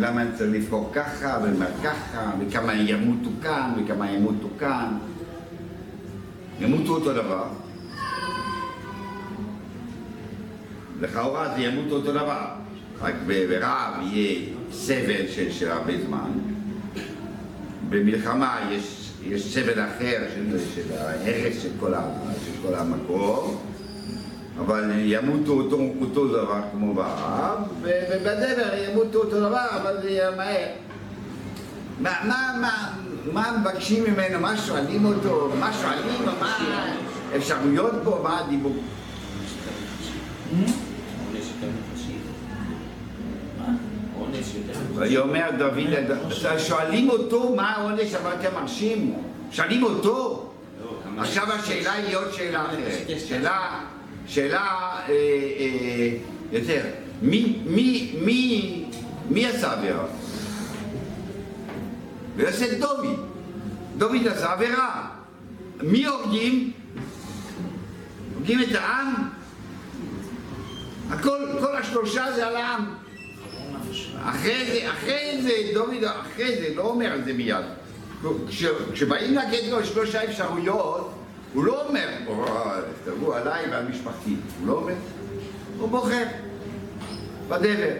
למה 0.00 0.22
אני 0.22 0.30
צריך 0.38 0.52
לבחור 0.54 0.90
ככה 0.92 1.38
ומה 1.44 1.66
ככה, 1.84 2.30
וכמה 2.40 2.74
ימותו 2.74 3.30
כאן 3.42 3.72
וכמה 3.76 4.10
ימותו 4.10 4.48
כאן. 4.58 4.98
ימותו 6.60 6.92
אותו 6.94 7.12
דבר. 7.12 7.44
לכאורה 11.00 11.54
זה 11.56 11.62
ימותו 11.62 11.94
אותו 11.94 12.12
דבר, 12.12 12.46
רק 13.00 13.14
ברעב 13.26 13.94
יהיה 14.02 14.40
סבל 14.72 15.28
של, 15.28 15.52
של 15.52 15.70
הרבה 15.70 15.92
זמן. 16.06 16.30
במלחמה 17.88 18.58
יש, 18.70 19.10
יש 19.22 19.54
סבל 19.54 19.84
אחר 19.84 20.22
של, 20.34 20.58
של 20.74 20.94
ההרס 20.96 21.62
של 21.62 21.70
כל, 21.80 21.94
ה, 21.94 22.02
של 22.44 22.68
כל 22.68 22.74
המקום. 22.74 23.60
אבל 24.58 24.90
ימותו 24.96 25.52
אותו, 25.52 25.80
אותו 26.00 26.28
דבר 26.28 26.60
כמו 26.72 26.94
ברעב, 26.94 27.58
ובדבר 27.80 28.74
ימותו 28.88 29.18
אותו 29.18 29.40
דבר, 29.40 29.66
אבל 29.70 30.02
זה 30.02 30.10
יהיה 30.10 30.30
מהר. 30.30 30.68
מה, 32.00 32.12
מה, 32.24 32.56
מה, 32.60 32.92
מה 33.32 33.58
מבקשים 33.60 34.04
ממנו, 34.04 34.40
מה 34.40 34.56
שואלים 34.56 35.04
אותו, 35.04 35.52
מה 35.60 35.72
שואלים, 35.72 36.24
מה 36.40 36.58
האפשרויות 37.32 37.92
פה, 38.04 38.20
מה 38.22 38.38
הדיבור? 38.38 38.72
עונש 38.72 38.82
יותר 38.84 38.90
מחשיב. 39.00 39.02
מה? 39.32 39.42
עונש 39.42 39.50
יותר 39.50 39.72
מחשיב. 39.94 40.20
ויאמר 44.94 45.50
דוד, 45.58 46.30
שואלים 46.58 47.10
אותו 47.10 47.54
מה 47.56 47.70
העונש 47.70 48.14
אבל 48.14 48.30
אתם 48.40 48.54
מרשים? 48.54 49.14
שואלים 49.50 49.82
אותו? 49.82 50.50
עכשיו 51.18 51.52
השאלה 51.52 51.92
היא 51.92 52.16
עוד 52.16 52.32
שאלה 52.32 52.66
אחרת. 52.66 53.20
שאלה, 53.28 53.80
שאלה 54.26 54.60
אה, 54.60 55.08
אה, 55.08 56.16
יותר, 56.52 56.80
מי, 57.22 57.58
מי, 57.66 58.14
מי, 58.24 58.84
מי 59.30 59.46
עשה 59.46 59.72
עבירה? 59.72 60.06
ויוסף 62.36 62.78
דוד. 62.78 63.06
דוד 63.98 64.26
עשה 64.26 64.52
עבירה. 64.52 65.06
מי 65.82 66.06
הורגים? 66.06 66.72
הורגים 68.34 68.60
את 68.62 68.74
העם? 68.74 69.33
הכל, 71.10 71.38
כל 71.60 71.76
השלושה 71.76 72.32
זה 72.34 72.46
על 72.46 72.56
העם. 72.56 72.94
אחרי 74.24 74.66
זה, 74.66 74.90
אחרי 74.90 75.42
זה, 75.42 75.50
דוד, 75.74 76.04
אחרי 76.04 76.56
זה, 76.56 76.74
לא 76.74 76.82
אומר 76.82 77.14
את 77.14 77.24
זה 77.24 77.32
מיד. 77.32 77.64
כש, 78.48 78.64
כשבאים 78.92 79.34
להגיד 79.34 79.72
לו 79.72 79.84
שלושה 79.84 80.24
אפשרויות, 80.24 81.12
הוא 81.54 81.64
לא 81.64 81.86
אומר, 81.88 82.08
"אוי, 82.26 82.48
תבואו 83.04 83.34
עליי 83.34 83.70
ועל 83.70 83.88
משפחתי. 83.88 84.36
הוא 84.60 84.66
לא 84.66 84.72
אומר. 84.72 84.94
הוא 85.78 85.88
בוחר. 85.88 86.24
בדבר. 87.48 87.92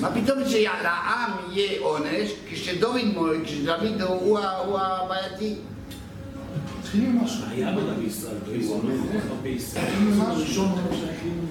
מה 0.00 0.10
פתאום 0.14 0.48
שלעם 0.48 1.30
יהיה 1.50 1.80
עונש 1.80 2.30
כשדוד, 2.50 3.00
כשדוד 3.44 4.02
הוא, 4.02 4.38
הוא 4.38 4.78
הבעייתי? 4.80 5.56
תתחיל 6.94 7.08
עם 7.08 7.24
משהו. 7.24 7.44
היה 7.50 7.72
בדוד 7.72 7.98
בישראל, 7.98 8.34
הוא 8.68 8.80
בישראל. 9.42 9.84
ברוך 10.18 10.38
הוא. 10.38 11.44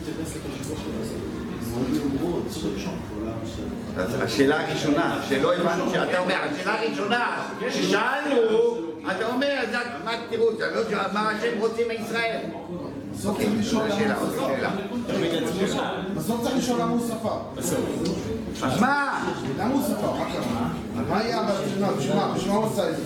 מאוד 1.71 1.87
יאמרו, 1.95 2.39
צריך 2.49 2.65
ראשון. 2.75 2.99
אז 3.97 4.21
השאלה 4.21 4.67
הראשונה, 4.67 5.21
שלא 5.29 5.53
הבנו, 5.55 5.89
שאתה 5.91 6.19
אומר, 6.19 6.35
השאלה 6.35 6.79
הראשונה 6.79 7.43
ששאלנו, 7.69 8.37
אתה 9.11 9.27
אומר, 9.33 9.59
מה 10.03 10.11
תראו, 10.29 10.45
לא 10.51 11.13
מה 11.13 11.31
שהם 11.41 11.59
רוצים 11.59 11.87
מישראל. 11.87 12.41
בסוף 13.13 13.37
צריך 13.37 13.49
לשאול 13.59 13.83
למה 14.01 14.19
הוא 14.19 14.29
ספר. 14.29 14.49
בסוף 16.15 16.43
צריך 16.43 16.57
לשאול 16.57 16.81
למה 16.81 16.91
הוא 16.91 17.07
ספר. 17.07 17.37
אז 18.63 18.81
מה? 18.81 19.25
למה 19.59 19.73
הוא 19.73 19.83
ספר? 19.83 20.11
מה 20.11 20.25
קרה? 20.33 20.72
מה 21.09 21.19
היה 21.19 21.37
הרציונל? 21.37 21.93
בשביל 21.97 22.15
מה? 22.15 22.33
בשביל 22.35 22.51
מה 22.51 22.57
הוא 22.57 22.65
עשה 22.65 22.89
את 22.89 22.95
זה? 22.95 23.03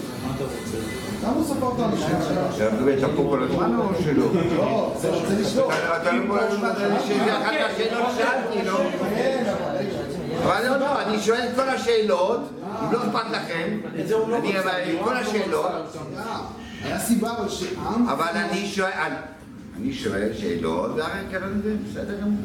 למה 1.24 1.34
הוא 1.36 1.46
ספר 1.46 1.66
אותנו? 1.66 1.98
כל 3.30 3.44
הזמן 3.44 3.76
או 3.80 3.90
שלא? 4.04 4.26
לא, 4.58 4.96
זה 5.02 5.10
רוצה 5.10 5.34
לשלוח. 5.40 5.74
אתה 5.74 6.02
אתה 6.02 6.12
לא 6.12 6.24
כל 6.28 6.40
הזמן, 6.40 6.70
אני 6.70 7.66
אחת 7.66 8.18
שאלתי, 8.18 8.66
לא? 8.66 8.80
כן, 9.16 9.54
אבל 10.44 10.70
לא, 10.70 10.78
לא, 10.78 11.02
אני 11.02 11.20
שואל 11.20 11.40
את 11.50 11.56
כל 11.56 11.70
השאלות, 11.70 12.40
אם 12.84 12.92
לא 12.92 12.98
אכפת 12.98 13.32
לכם, 13.32 13.78
אני 13.96 14.60
אבל 14.60 14.72
כל 15.04 15.18
השאלות, 15.18 15.72
היה 16.84 17.00
סיבה 17.00 17.32
אבל 17.32 17.50
שעם... 17.50 18.10
אבל 18.10 18.28
אני 18.36 18.68
שואל, 18.68 19.12
אני 19.78 19.94
שואל 19.94 20.30
שאלות, 20.38 20.92
והרי 20.96 21.20
ככה 21.34 21.46
זה 21.64 21.76
בסדר 21.90 22.22
גמור. 22.22 22.44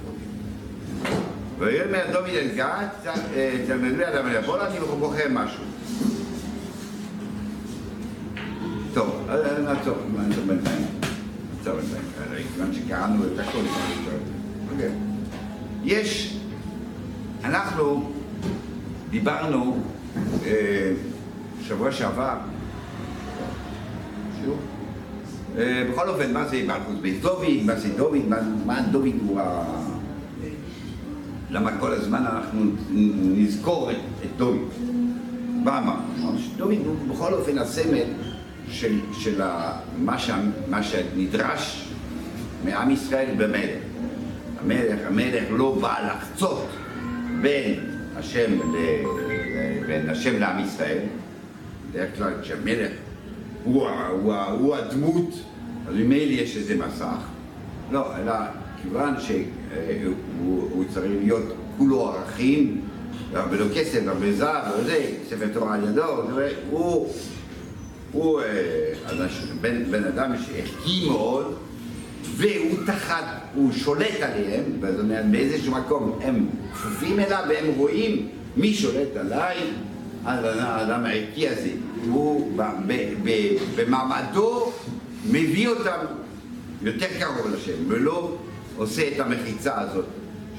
ויאמר 1.59 2.05
דוד 2.13 2.29
אל 2.29 2.49
גד, 2.57 2.87
תלמדו 3.67 4.03
אדם 4.05 4.27
אל 4.27 4.37
יבוא 4.37 4.67
אני 4.67 4.79
בוחר 4.81 5.27
משהו. 5.31 5.65
טוב, 8.95 9.27
אז 9.29 9.41
נעצור, 9.65 9.97
נעצור 10.29 10.45
בינתיים. 10.47 10.87
נעצור 11.59 11.75
בינתיים, 11.75 12.47
כיוון 12.55 12.73
שקראנו 12.73 13.25
את 13.25 13.39
הכל. 13.39 13.59
אוקיי. 14.73 14.91
יש, 15.85 16.39
אנחנו 17.45 18.13
דיברנו 19.11 19.77
אה, 20.47 20.93
שבוע 21.63 21.93
שעבר, 21.93 22.37
אה, 25.59 25.85
בכל 25.93 26.09
אופן, 26.09 26.33
מה 26.33 26.49
זה 26.49 26.63
מלכוס 26.67 26.97
בית 27.01 27.21
דוד, 27.21 27.47
מה 27.65 27.77
זה 27.77 27.89
דוד, 27.97 28.29
מה 28.67 28.81
דוד 28.91 29.13
הוא 29.27 29.41
ה... 29.41 29.92
למה 31.53 31.79
כל 31.81 31.93
הזמן 31.93 32.25
אנחנו 32.27 32.61
נזכור 33.37 33.91
את, 33.91 33.97
את 34.25 34.37
דוד? 34.37 34.59
מה 35.65 35.79
אמרנו? 35.79 36.39
שדוד 36.39 36.73
הוא 36.87 37.15
בכל 37.15 37.35
אופן 37.35 37.59
הסמל 37.59 38.05
של, 38.69 39.01
של 39.13 39.43
ה, 39.43 39.73
מה, 39.99 40.19
שה, 40.19 40.37
מה 40.71 40.83
שנדרש 40.83 41.89
מעם 42.65 42.91
ישראל 42.91 43.35
במלך. 43.39 43.81
המלך, 44.65 44.99
המלך 45.07 45.45
לא 45.51 45.79
בא 45.81 45.97
לחצות 46.07 46.69
בין 47.41 47.75
השם, 48.17 48.53
ל, 48.53 48.77
ל- 48.77 49.87
בין 49.87 50.11
השם 50.11 50.39
לעם 50.41 50.59
ישראל. 50.65 50.99
בדרך 51.91 52.17
כלל 52.19 52.33
כשהמלך 52.43 52.91
הוא, 53.65 53.89
הוא, 54.11 54.35
ה- 54.35 54.45
הוא 54.51 54.77
הדמות, 54.77 55.31
אז 55.89 55.95
ממילא 55.95 56.33
יש 56.43 56.57
איזה 56.57 56.77
מסך. 56.87 57.17
לא, 57.93 58.17
אלא 58.17 58.33
כיוון 58.83 59.15
שהוא 59.21 60.69
הוא 60.71 60.85
צריך 60.95 61.13
להיות 61.23 61.53
כולו 61.79 62.09
ערכים, 62.09 62.81
הרבה 63.35 63.57
לא 63.57 63.65
כסף, 63.75 64.01
הרבה 64.07 64.33
זהב, 64.33 64.65
וזה, 64.79 65.07
ספר 65.29 65.47
תורה 65.53 65.75
על 65.75 65.85
ידו, 65.85 66.23
הוא, 68.13 68.41
אה, 68.41 68.47
בן, 69.61 69.85
בן 69.91 70.05
אדם 70.05 70.33
שערכי 70.47 71.09
מאוד, 71.09 71.55
והוא 72.37 72.77
תחת, 72.87 73.25
הוא 73.55 73.73
שולט 73.73 74.21
עליהם, 74.23 74.63
זאת 74.81 75.01
אומרת 75.01 75.31
באיזשהו 75.31 75.73
מקום 75.73 76.19
הם 76.23 76.47
כפופים 76.75 77.21
אליו 77.21 77.45
והם 77.49 77.67
רואים 77.77 78.29
מי 78.57 78.75
שולט 78.75 79.17
עליי, 79.17 79.57
אז 80.25 80.45
האדם 80.45 81.05
הערכי 81.05 81.49
הזה, 81.49 81.71
הוא 82.11 82.59
במעמדו 83.77 84.73
מביא 85.31 85.69
אותם 85.69 85.99
יותר 86.83 87.07
קרוב 87.19 87.55
לשם, 87.55 87.73
ולא 87.89 88.37
עושה 88.77 89.09
את 89.09 89.21
המחיצה 89.21 89.81
הזאת 89.81 90.05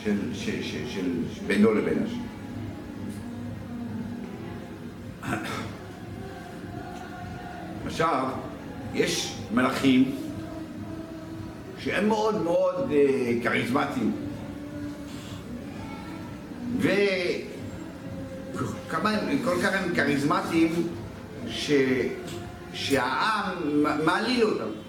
של, 0.03 0.17
של, 0.33 0.63
של, 0.63 0.89
של 0.89 1.11
בינו 1.47 1.73
לבין 1.73 2.03
השם. 2.03 2.23
עכשיו, 7.85 8.29
יש 8.93 9.35
מלאכים 9.53 10.15
שהם 11.79 12.07
מאוד 12.07 12.43
מאוד 12.43 12.91
אה, 12.91 13.33
כריזמטיים. 13.43 14.11
וכמה 16.79 19.09
הם, 19.09 19.37
כל 19.43 19.55
כך 19.63 19.73
הם 19.73 19.95
כריזמטיים 19.95 20.87
ש... 21.47 21.71
שהעם 22.73 23.83
מעליל 24.05 24.43
אותם. 24.43 24.82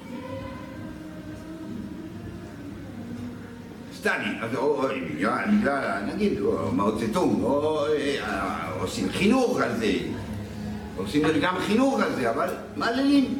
סטלין, 4.04 4.38
אז 4.42 4.56
או- 4.56 4.82
בגלל, 5.16 5.44
נגיד, 6.14 6.40
או 6.40 6.72
מאו 6.72 6.98
צטונג, 6.98 7.42
או 7.42 7.86
אה, 7.86 8.70
עושים 8.80 9.08
חינוך 9.10 9.60
על 9.60 9.76
זה, 9.78 9.92
עושים 10.96 11.22
גם 11.42 11.54
חינוך 11.66 12.00
על 12.00 12.14
זה, 12.14 12.30
אבל 12.30 12.48
מעללים. 12.76 13.38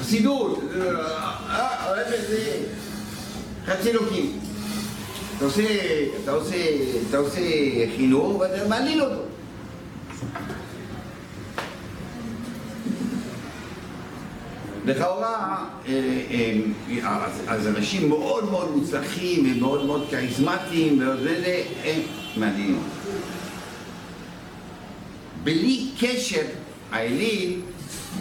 חסידות, 0.00 0.60
אה, 0.74 0.90
אה, 1.50 2.02
חצי 3.66 3.90
אלוקים. 3.90 4.38
אתה 5.36 5.44
עושה, 5.44 5.62
אתה 6.24 6.30
עושה, 6.30 6.56
אתה 7.08 7.18
עושה 7.18 7.40
חינוך 7.96 8.36
ואתה 8.40 8.68
מעליל 8.68 9.02
אותו. 9.02 9.22
לכאורה, 14.90 15.64
אה, 15.88 15.92
אה, 16.30 17.26
אז, 17.26 17.42
אז 17.46 17.66
אנשים 17.66 18.08
מאוד 18.08 18.50
מאוד 18.50 18.76
מוצלחים 18.76 19.56
ומאוד 19.56 19.86
מאוד 19.86 20.06
כריזמטיים 20.10 20.98
וזה, 20.98 21.62
הם 21.84 22.00
מעניינים. 22.36 22.82
בלי 25.44 25.90
קשר, 26.00 26.42
האליל, 26.92 27.60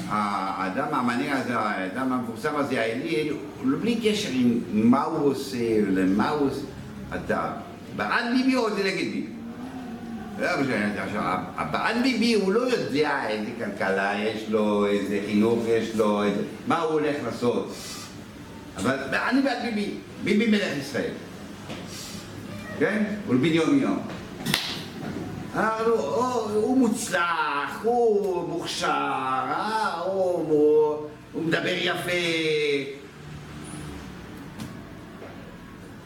האדם 0.10 0.88
המעניין 0.92 1.38
הזה, 1.38 1.60
האדם 1.60 2.14
המפורסם 2.14 2.56
הזה, 2.56 2.82
האליל, 2.82 3.34
בלי 3.82 3.96
קשר 4.04 4.30
עם 4.34 4.60
מה 4.72 5.04
הוא 5.04 5.32
עושה, 5.32 5.82
למה 5.90 6.30
הוא 6.30 6.48
עושה, 6.48 6.62
אתה 7.16 7.52
בעד 7.96 8.26
ביבי 8.38 8.56
או 8.56 8.70
נגד 8.70 8.84
ביבי? 8.84 9.29
לא 10.40 10.48
הבעל 11.58 12.02
ביבי 12.04 12.34
הוא 12.34 12.54
לא 12.54 12.60
יודע 12.60 13.28
איזה 13.28 13.52
כלכלה 13.58 14.14
יש 14.20 14.50
לו, 14.50 14.86
איזה 14.86 15.20
חינוך 15.28 15.64
יש 15.68 15.96
לו, 15.96 16.24
איזה, 16.24 16.42
מה 16.68 16.80
הוא 16.80 16.94
הולך 16.94 17.16
לעשות. 17.26 17.74
אבל 18.78 18.98
אני 19.30 19.42
בעד 19.42 19.58
ביבי, 19.66 19.92
ביבי 20.24 20.48
מלך 20.48 20.78
ישראל. 20.80 21.12
כן? 22.80 23.04
ולבנימין 23.28 23.80
יום. 23.80 24.00
אנחנו, 25.56 25.94
הוא, 25.94 26.26
הוא 26.52 26.78
מוצלח, 26.78 27.80
הוא 27.84 28.50
מוכשר, 28.50 28.88
אה, 28.88 29.94
הוא, 30.06 30.14
הוא, 30.14 30.96
הוא 31.34 31.44
מדבר 31.44 31.76
יפה. 31.76 32.12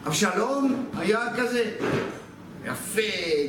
אבשלום 0.06 0.86
היה 0.96 1.20
כזה, 1.36 1.70
יפה, 2.64 3.00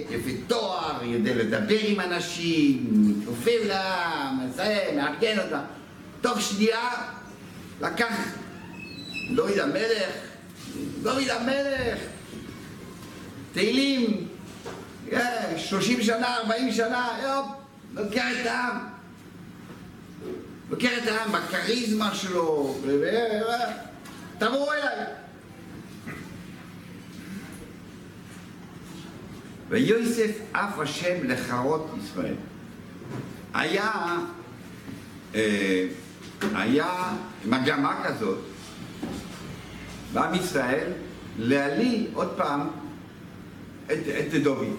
יפה 0.10 0.30
תואר, 0.48 1.04
יודע 1.04 1.36
לדבר 1.36 1.80
עם 1.80 2.00
אנשים, 2.00 2.88
מתכופף 2.92 3.60
לעם, 3.68 4.52
זה, 4.56 4.92
מארגן 4.96 5.40
אותם. 5.40 5.62
תוך 6.22 6.42
שנייה 6.42 6.90
לקח 7.82 8.14
דוד 9.36 9.60
המלך, 9.60 10.14
דוד 11.02 11.30
המלך, 11.30 12.00
תהילים, 13.54 14.28
כן, 15.10 15.54
30 15.58 16.04
שנה, 16.04 16.38
40 16.38 16.72
שנה, 16.72 17.18
יופ, 17.24 17.46
לוקח 17.94 18.28
את 18.42 18.46
העם. 18.46 18.78
לוקח 20.70 20.90
את 21.04 21.08
העם 21.08 21.32
בכריזמה 21.32 22.16
שלו, 22.16 22.78
תבואו 24.38 24.74
אליי. 24.74 25.25
ויוסף 29.76 30.32
אף 30.52 30.80
השם 30.80 31.16
לחרות 31.24 31.90
ישראל. 32.04 32.34
היה, 33.54 33.92
אה, 35.36 35.88
היה 36.54 37.14
מגמה 37.46 38.04
כזאת 38.04 38.38
בעם 40.14 40.36
ישראל 40.36 40.92
להעליל 41.40 42.08
עוד 42.14 42.34
פעם 42.38 42.68
את, 43.86 44.00
את 44.20 44.44
דוד. 44.44 44.76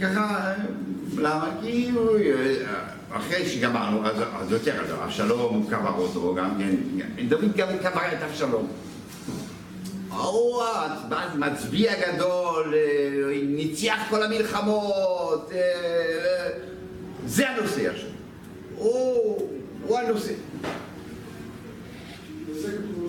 ככה, 0.00 0.52
למה? 1.16 1.50
כי 1.62 1.90
הוא, 1.94 2.18
אחרי 3.10 3.48
שגמרנו, 3.48 4.06
אז, 4.06 4.16
אז 4.40 4.52
יותר, 4.52 5.04
אבשלום 5.04 5.54
הוא 5.54 5.70
קבר 5.70 5.94
אותו 5.96 6.34
גם 6.34 6.50
כן, 6.58 6.74
דוד 7.28 7.56
גם 7.56 7.68
קבר 7.82 8.12
את 8.12 8.22
אבשלום. 8.22 8.68
הוא 10.16 10.62
המצביע 11.10 11.92
גדול, 12.00 12.74
אה, 12.74 13.40
ניצח 13.46 13.98
כל 14.10 14.22
המלחמות, 14.22 15.50
אה, 15.52 16.48
זה 17.26 17.50
הנושא 17.50 17.90
עכשיו. 17.90 18.08
הוא, 18.76 19.48
הוא 19.86 19.98
הנושא? 19.98 20.32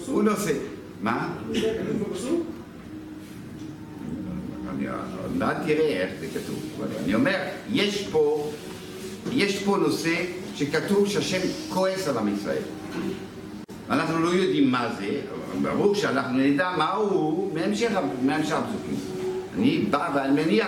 הוא 0.06 0.24
נושא. 0.24 0.54
מה? 1.02 1.34
עוד 5.24 5.38
מעט 5.38 5.58
תראה 5.66 5.88
איך 5.88 6.10
זה 6.20 6.28
כתוב, 6.28 6.84
אני 7.04 7.16
אומר, 7.16 7.38
יש 7.72 8.08
פה, 8.12 8.52
יש 9.32 9.64
פה 9.64 9.78
נושא 9.78 10.16
שכתוב 10.56 11.08
שהשם 11.08 11.40
כועס 11.70 12.08
על 12.08 12.18
עם 12.18 12.36
ישראל. 12.36 12.62
אנחנו 13.94 14.20
לא 14.20 14.30
יודעים 14.30 14.72
מה 14.72 14.90
זה, 15.00 15.20
ברור 15.62 15.96
שאנחנו 15.96 16.38
נדע 16.38 16.70
מה 16.78 16.92
הוא 16.92 17.54
מהמשך, 17.54 17.92
מהמשך 18.22 18.54
הפסוקים. 18.54 18.96
אני 19.58 19.78
בא 19.90 20.10
ואני 20.16 20.44
מניח, 20.44 20.68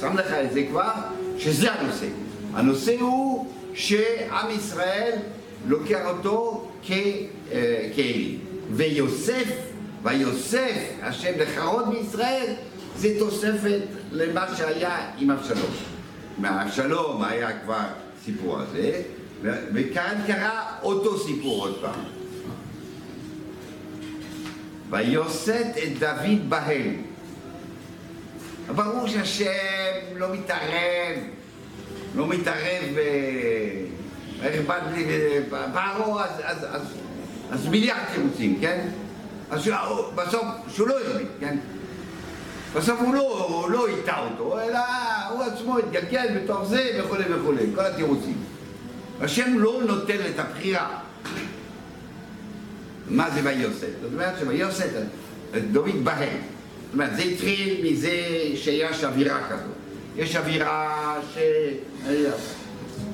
שם 0.00 0.16
לך 0.16 0.26
את 0.32 0.52
זה 0.52 0.62
כבר, 0.70 0.90
שזה 1.38 1.72
הנושא. 1.72 2.06
הנושא 2.54 3.00
הוא 3.00 3.46
שעם 3.74 4.50
ישראל 4.50 5.12
לוקח 5.66 6.00
אותו 6.06 6.68
כ- 6.86 6.90
אה, 7.52 7.88
כאלי. 7.96 8.36
ויוסף, 8.70 9.48
ויוסף 10.02 10.76
השם 11.02 11.32
לחרות 11.38 11.84
בישראל, 11.88 12.54
זה 12.96 13.08
תוספת 13.18 13.80
למה 14.12 14.46
שהיה 14.56 15.10
עם 15.18 15.30
אבשלום. 15.30 15.70
מהאבשלום 16.38 17.24
היה 17.24 17.58
כבר 17.64 17.84
סיפור 18.24 18.58
הזה, 18.58 19.02
וכאן 19.74 20.14
קרה 20.26 20.62
אותו 20.82 21.18
סיפור 21.18 21.60
עוד 21.62 21.74
פעם. 21.80 22.21
ויוסת 24.92 25.66
את 25.84 25.98
דוד 25.98 26.48
בהם. 26.50 26.96
ברור 28.74 29.08
שהשם 29.08 29.46
לא 30.16 30.28
מתערב, 30.34 31.16
לא 32.14 32.26
מתערב 32.26 32.82
ב... 32.96 32.98
איך 34.42 34.60
אכפת 34.60 34.82
לי, 34.94 35.04
פרעה, 35.50 36.24
אז, 36.24 36.30
אז, 36.44 36.66
אז, 36.70 36.82
אז 37.50 37.66
מיליארד 37.68 37.98
תירוצים, 38.14 38.58
כן? 38.60 38.88
אז 39.50 39.62
שהוא- 39.64 40.12
בסוף, 40.14 40.44
שהוא 40.68 40.88
לא 40.88 40.94
החליט, 41.00 41.28
כן? 41.40 41.56
בסוף 42.74 43.00
הוא 43.00 43.14
לא, 43.14 43.46
הוא 43.48 43.70
לא 43.70 43.88
הטעה 43.88 44.28
אותו, 44.30 44.60
אלא 44.60 44.78
הוא 45.30 45.42
עצמו 45.42 45.78
התגלגל 45.78 46.26
בתוך 46.38 46.64
זה 46.64 47.00
וכולי 47.00 47.24
וכולי, 47.34 47.66
כל 47.74 47.84
התירוצים. 47.86 48.36
השם 49.20 49.58
לא 49.58 49.80
נותן 49.86 50.16
את 50.34 50.38
הבחירה. 50.38 50.98
מה 53.12 53.30
זה 53.30 53.40
ויוסת? 53.44 53.86
זאת 54.02 54.12
אומרת 54.12 54.34
שויוסת, 54.40 54.90
דוד 55.72 56.04
בהם. 56.04 56.38
זאת 56.38 56.92
אומרת, 56.94 57.16
זה 57.16 57.22
התחיל 57.22 57.92
מזה 57.92 58.10
שיש 58.54 59.04
אווירה 59.04 59.48
כזאת. 59.48 59.72
יש 60.16 60.36
אווירה 60.36 61.16
ש... 61.34 61.38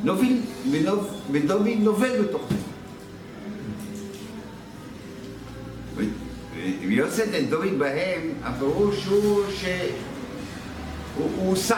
נוביל, 0.04 0.40
ונוב- 0.72 1.20
נובל 1.84 2.22
בתוך 2.22 2.42
זה. 2.50 2.54
ו- 5.96 6.00
ו- 6.02 6.86
ויוסת 6.88 7.28
את 7.38 7.50
דוד 7.50 7.78
בהם, 7.78 8.20
הפירוש 8.42 9.06
הוא 9.06 9.42
שהוא 9.58 11.28
הוא 11.36 11.50
הוסת. 11.50 11.74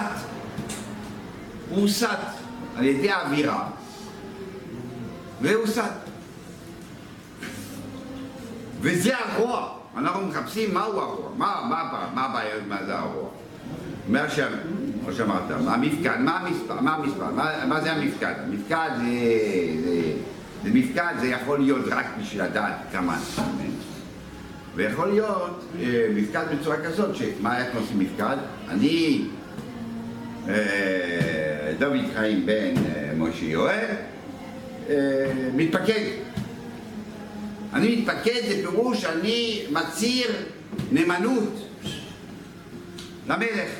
הוא 1.70 1.80
הוסת 1.80 2.18
על 2.76 2.84
ידי 2.84 3.10
האווירה, 3.10 3.70
והוסת. 5.42 6.09
וזה 8.80 9.12
הרוע. 9.16 9.68
אנחנו 9.96 10.26
מחפשים 10.26 10.74
מהו 10.74 11.00
הרוע, 11.00 11.30
מה, 11.36 11.66
מה? 11.70 12.08
מה 12.14 12.24
הבעיה, 12.24 12.54
מה 12.68 12.84
זה 12.86 12.98
הרוע? 12.98 13.28
מה 14.08 14.30
שם, 14.30 14.48
כמו 15.04 15.12
שאמרת, 15.12 15.50
מה 15.64 15.74
המפקד, 15.74 16.16
מה 16.18 16.38
המספר, 16.38 16.80
מה 16.80 16.94
המספר, 16.94 17.30
מה, 17.30 17.66
מה 17.66 17.80
זה 17.80 17.92
המפקד? 17.92 18.34
המפקד 18.44 18.90
זה, 18.96 19.04
זה, 19.84 20.12
זה 20.64 20.70
מפקד, 20.72 21.14
זה 21.20 21.26
יכול 21.26 21.58
להיות 21.58 21.84
רק 21.90 22.06
בשביל 22.20 22.42
לדעת 22.42 22.74
כמה 22.92 23.16
אנשים. 23.16 23.74
ויכול 24.76 25.08
להיות 25.08 25.64
אה, 25.80 26.06
מפקד 26.14 26.44
בצורה 26.52 26.76
כזאת, 26.84 27.16
שמה, 27.16 27.58
איך 27.58 27.76
עושים 27.76 27.98
מפקד? 27.98 28.36
אני, 28.68 29.24
אה, 30.48 31.72
דוד 31.78 32.04
חיים 32.14 32.46
בן 32.46 32.74
אה, 32.76 33.12
משה 33.16 33.44
יואל, 33.44 33.86
אה, 34.90 34.94
מתפקד. 35.54 36.29
אני 37.72 37.96
מתפקד 37.96 38.40
זה 38.48 38.54
פירוש 38.54 39.04
אני 39.04 39.62
מצהיר 39.70 40.30
נאמנות 40.92 41.68
למלך. 43.28 43.70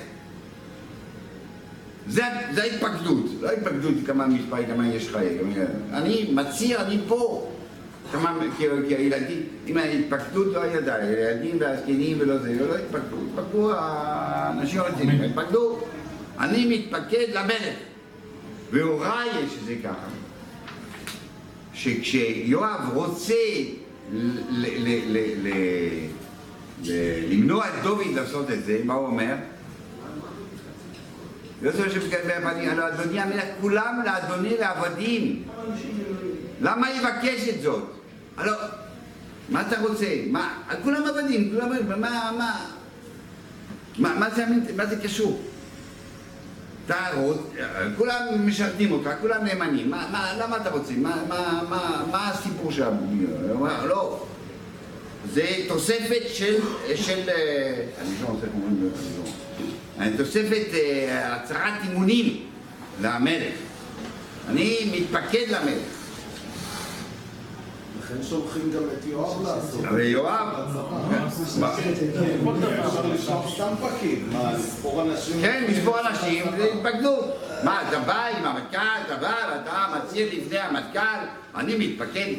זה, 2.07 2.22
זה 2.55 2.62
ההתפקדות, 2.62 3.24
לא 3.40 3.48
ההתפקדות 3.48 3.94
כמה 4.07 4.26
מספר, 4.26 4.57
כמה 4.66 4.88
יש 4.88 5.09
לך, 5.09 5.18
אני 5.92 6.31
מצהיר, 6.33 6.83
אני 6.83 6.98
פה. 7.09 7.50
כמה, 8.12 8.38
כי, 8.59 8.64
כי 8.88 8.96
הילדים, 8.96 9.42
אם 9.66 9.76
ההתפקדות 9.76 10.46
לא 10.46 10.62
הייתה, 10.62 10.94
הילדים 10.94 11.57
והזקנים 11.61 12.16
ולא 12.20 12.38
זה, 12.38 12.57
לא 12.61 12.74
התפקדו, 12.74 13.16
התפקדו 13.29 13.72
האנשים 13.74 14.81
הרציניים, 14.81 15.20
התפקדו, 15.22 15.79
אני 16.38 16.79
מתפקד 16.79 17.26
למלך. 17.35 17.74
והוריי 18.70 19.29
יש 19.29 19.53
את 19.61 19.66
זה 19.66 19.74
ככה, 19.85 20.09
שכשיואב 21.74 22.90
רוצה 22.94 23.35
למנוע 27.31 27.68
את 27.68 27.83
דוד 27.83 28.07
לעשות 28.14 28.51
את 28.51 28.64
זה, 28.64 28.81
מה 28.85 28.94
הוא 28.94 29.07
אומר? 29.07 29.35
יוסף 31.62 31.92
שבגבי 31.92 32.33
עבדים, 32.33 32.70
הלא 32.70 32.88
אדוני 32.88 33.20
המלך 33.20 33.44
כולם 33.61 34.03
לאדוני 34.05 34.57
לעבדים. 34.59 35.42
למה 36.61 36.90
יבקש 36.90 37.49
את 37.49 37.62
זאת? 37.62 37.90
הלא, 38.37 38.53
מה 39.49 39.61
אתה 39.61 39.81
רוצה? 39.81 40.07
מה, 40.31 40.55
כולם 40.83 41.03
עבדים, 41.07 41.51
כולם 41.55 41.73
עבדים, 41.73 42.01
מה, 42.01 42.31
מה, 43.99 44.29
מה 44.77 44.87
זה 44.87 44.96
קשור? 45.03 45.42
אתה. 46.90 47.38
כולם 47.96 48.46
משרתים 48.46 48.92
אותך, 48.92 49.11
כולם 49.20 49.44
נאמנים, 49.44 49.90
מה, 49.90 50.09
מה, 50.12 50.33
למה 50.38 50.57
אתה 50.57 50.70
רוצה? 50.70 50.92
מה, 50.96 51.16
מה, 51.29 51.62
מה, 51.68 52.05
מה 52.11 52.31
הסיפור 52.31 52.72
שם? 52.72 52.92
לא, 53.85 54.26
זה 55.33 55.46
תוספת 55.68 56.22
של, 56.33 56.57
של, 56.94 57.29
אה, 57.29 57.85
אני 58.00 58.14
לא 58.22 58.26
רוצה 58.26 58.46
אומרים, 58.55 58.90
אני 59.98 60.11
לא. 60.12 60.24
תוספת 60.24 60.74
אה, 60.74 61.35
הצהרת 61.37 61.83
אימונים 61.88 62.42
למלך. 63.03 63.55
אני 64.48 64.92
מתפקד 64.92 65.44
למלך. 65.48 66.00
לכן 68.11 68.23
שולחים 68.23 68.73
גם 68.73 68.83
את 68.83 69.07
יואב 69.07 69.42
לעשות. 69.42 69.85
אבל 69.85 70.01
יואב, 70.01 70.49
מה? 71.61 71.75
אפשר 72.87 73.07
לשלוח 73.14 73.55
סתם 73.55 73.75
פקיד, 73.81 74.18
מה, 74.33 74.53
לספור 74.53 75.03
אנשים? 75.03 75.40
כן, 75.40 75.64
מספור 75.68 76.01
אנשים, 76.01 76.44
זה 76.57 76.64
התפקדות. 76.64 77.25
מה, 77.64 77.88
אתה 77.88 77.99
בא 77.99 78.27
עם 78.27 78.44
המטכ"ל, 78.44 78.79
אתה 79.07 79.16
בא 79.16 79.35
ואתה 79.53 79.87
מצהיר 79.96 80.29
לפני 80.33 80.59
המטכ"ל, 80.59 81.27
אני 81.55 81.75
מתפקד, 81.79 82.35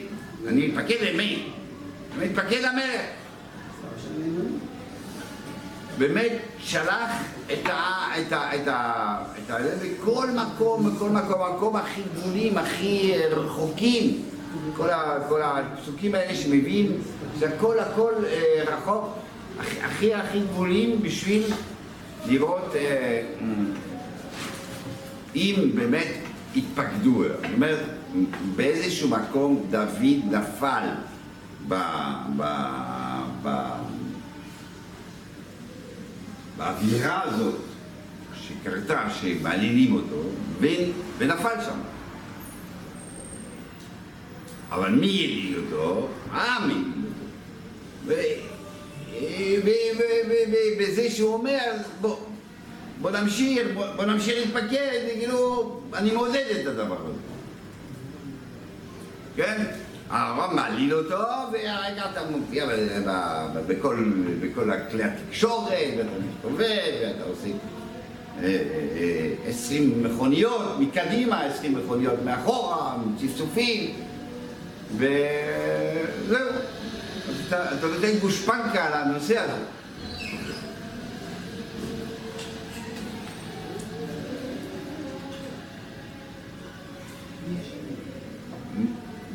אני 0.48 0.68
מתפקד 0.68 0.96
למי? 1.02 1.50
אני 2.18 2.28
מתפקד 2.30 2.62
למלך. 2.62 3.02
באמת 5.98 6.32
שלח 6.60 7.12
את 7.54 7.66
ה... 7.66 8.08
את 8.22 8.34
ה... 8.34 8.56
את 8.56 8.68
ה... 8.68 9.18
את 9.38 9.52
ה... 9.52 9.58
בכל 9.84 10.28
מקום, 10.32 10.96
בכל 10.96 11.10
מקום, 11.10 11.42
המקום 11.42 11.76
הכי 11.76 12.02
גבולים, 12.16 12.58
הכי 12.58 13.14
רחוקים. 13.32 14.24
כל, 15.30 15.42
הפסוקים 15.44 16.16
האלה 16.16 16.36
שמביאים, 16.36 16.92
זה 17.40 17.50
הכל 17.50 17.80
הכל 17.80 18.14
אה, 18.26 18.64
רחוק, 18.68 19.10
הכי 19.60 20.14
הכי 20.14 20.40
גבולים 20.40 21.02
בשביל 21.02 21.44
לראות 22.28 22.76
אה, 22.76 23.24
אם 25.36 25.72
באמת 25.76 26.08
התפקדו. 26.56 27.24
אני 27.44 27.54
אומר, 27.54 27.78
באיזשהו 28.56 29.10
מקום 29.10 29.66
דוד 29.70 30.32
נפל 30.32 30.88
ב... 31.68 31.76
ב... 32.38 32.44
ב... 33.44 33.50
באווירה 36.58 37.22
הזאת 37.24 37.56
שקרתה, 38.42 39.08
שמעלילים 39.22 39.94
אותו. 39.94 40.24
ונפל 41.20 41.62
שם. 41.66 41.91
אבל 44.72 44.90
מי 44.90 45.08
יליד 45.08 45.58
אותו? 45.58 46.08
העם 46.32 46.70
יליד 46.70 46.86
אותו. 46.86 47.26
ו- 48.06 48.14
ו- 49.66 49.70
ו- 49.98 50.30
ו- 50.30 50.52
ו- 50.52 50.80
בזה 50.80 51.12
שהוא 51.12 51.34
אומר, 51.34 51.72
בוא, 52.02 52.18
בוא 53.02 53.12
נמשיך, 53.12 53.68
בוא, 53.74 53.86
בוא 53.96 54.06
נמשיך 54.06 54.36
להתפקד, 54.36 55.00
כאילו, 55.14 55.82
אני 55.94 56.12
מעודד 56.12 56.46
את 56.62 56.68
הדבר 56.68 56.98
הזה. 57.06 57.20
כן? 59.36 59.64
הרב 60.10 60.54
מעליל 60.54 60.94
אותו, 60.94 61.24
והרגע 61.54 62.04
אתה 62.12 62.22
מופיע 62.32 62.66
בכל, 63.68 64.12
בכל 64.42 64.72
כלי 64.92 65.04
התקשורת, 65.04 65.74
ואתה 65.98 66.10
מסתובב, 66.30 66.94
ואתה 67.02 67.24
עושה 67.30 67.48
אה, 67.48 68.44
אה, 68.44 68.54
אה, 68.98 69.34
עשרים 69.48 70.04
מכוניות 70.04 70.80
מקדימה, 70.80 71.42
עשרים 71.42 71.78
מכוניות 71.78 72.16
מאחורה, 72.26 72.96
צפצופים, 73.18 73.94
וזהו. 74.98 76.48
אתה, 77.48 77.74
אתה 77.74 77.88
נותן 77.88 78.18
גושפנקה 78.22 78.84
על 78.86 78.94
הנושא 78.94 79.40
הזה. 79.40 79.64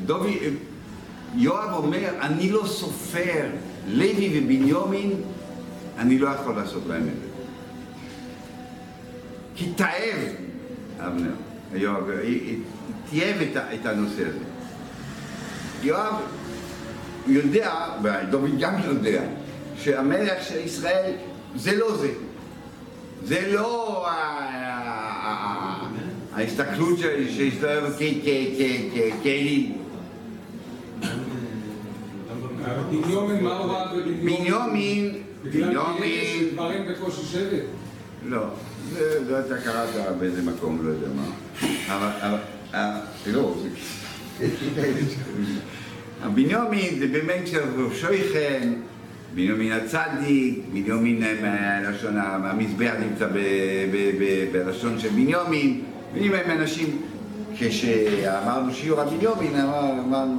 דובי, 0.06 0.38
יואב 1.36 1.72
אומר, 1.72 2.08
אני 2.20 2.50
לא 2.50 2.62
סופר, 2.66 3.46
לוי 3.88 4.38
ובנימין, 4.38 5.12
אני 5.98 6.18
לא 6.18 6.28
יכול 6.28 6.56
לעשות 6.56 6.82
להם 6.88 7.02
את 7.02 7.14
זה. 7.22 7.28
כי 9.56 9.72
תאב, 9.76 10.18
אבנר, 10.98 11.30
יואב, 11.74 12.10
ה- 13.56 13.74
את 13.74 13.86
הנושא 13.86 14.22
הזה. 14.28 14.55
יואב 15.82 16.14
יודע, 17.26 17.72
ודוד 18.02 18.50
גם 18.60 18.74
יודע, 18.84 19.22
שהמלך 19.78 20.44
של 20.48 20.58
ישראל 20.58 21.12
זה 21.56 21.76
לא 21.76 21.96
זה. 21.96 22.08
זה 23.24 23.52
לא 23.52 24.06
ההסתכלות 26.32 26.98
של- 26.98 27.28
שיש 27.30 27.54
לו 27.62 27.88
כ- 27.90 28.02
כ- 28.24 28.58
כ- 28.58 28.94
כ- 28.94 29.22
כאלים. 29.22 29.72
בנימין, 32.90 33.44
מה 33.44 33.58
הוא 33.58 33.72
ראה 33.72 33.88
כאלה 33.90 34.02
בנימין, 34.02 35.22
שדברים 35.52 36.86
בקושי 36.88 37.22
שבט. 37.32 37.62
לא, 38.26 38.40
זה 38.92 39.40
אתה 39.46 39.56
קראת 39.64 39.88
באיזה 40.18 40.42
מקום, 40.42 40.78
לא 40.86 40.90
יודע 40.90 41.08
מה. 41.16 41.24
אבל, 41.88 42.38
אבל, 42.72 42.98
לא, 43.26 43.54
זה... 44.38 44.46
בנימין 46.34 46.98
זה 46.98 47.06
באמת 47.06 47.46
של 47.46 47.60
שויכן, 47.94 48.72
בנימין 49.34 49.72
הצדיק, 49.72 50.58
בנימין 50.72 51.22
אה, 51.22 51.34
מהלשון, 51.42 52.14
המזבח 52.18 52.92
נמצא 53.10 53.26
בלשון 54.52 54.98
של 54.98 55.08
בנימין, 55.08 55.80
ואם 56.14 56.32
הם 56.34 56.50
אנשים, 56.60 57.02
כשאמרנו 57.58 58.74
שיעור 58.74 59.00
הבנימין, 59.00 59.60
אמר- 59.60 59.92
אמרנו 60.08 60.38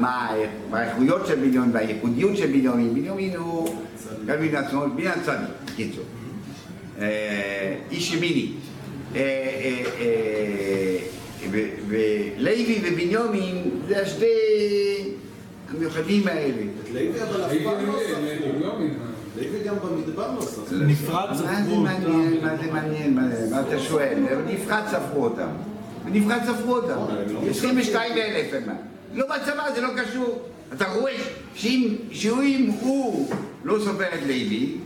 מה- 0.00 0.30
האיכויות 0.72 1.26
של 1.26 1.34
בנימין 1.34 1.70
והייחודיות 1.72 2.36
של 2.36 2.46
בנימין, 2.46 2.94
בנימין 2.94 3.36
הוא 3.36 3.74
גם 4.26 4.36
מן 4.42 4.54
עצמו, 4.54 4.80
בנימין 4.80 5.06
הצדיק, 5.08 5.48
בקיצור. 5.74 6.04
אה, 7.00 7.74
איש 7.90 8.12
ימיני. 8.14 8.52
אה, 11.42 11.48
אה, 11.54 11.60
אה, 11.60 11.70
ולוי 11.88 12.80
ובנימין 12.82 13.70
זה 13.88 14.02
השתי 14.02 14.26
המיוחדים 15.70 16.28
האלה. 16.28 16.62
את 16.84 16.90
לוי 16.94 17.22
אבל 17.22 17.44
אף 17.44 17.52
פעם 17.64 17.86
לא 17.86 17.98
ספרו. 18.08 18.52
בנימין. 18.52 18.94
לוי 19.36 19.60
גם 19.64 19.74
במדבר 19.82 20.34
לא 20.36 20.42
ספרו. 20.42 20.78
נפרד 20.78 21.28
מה 21.30 21.36
זה 21.36 21.44
ספרו 21.44 21.80
מעניין, 21.80 22.44
מה 22.44 22.56
זה 22.56 22.72
מעניין, 22.72 23.14
מה 23.50 23.60
אתה 23.60 23.78
שואל? 23.78 24.18
בנפרד 24.46 24.82
ספרו 24.90 25.24
אותם. 25.24 25.48
בנפרד 26.04 26.40
ספרו 26.46 26.74
אותם. 26.76 26.98
22 27.50 28.12
אלף 28.12 28.54
הם. 28.54 28.74
לא 29.14 29.26
בצבא, 29.26 29.74
זה 29.74 29.80
לא 29.80 29.88
קשור. 29.96 30.42
אתה 30.72 30.84
רואה 30.92 31.16
שאם 31.54 32.70
הוא 32.80 33.30
לא 33.64 33.78
סופר 33.84 34.14
את 34.14 34.22
לוי, 34.22 34.76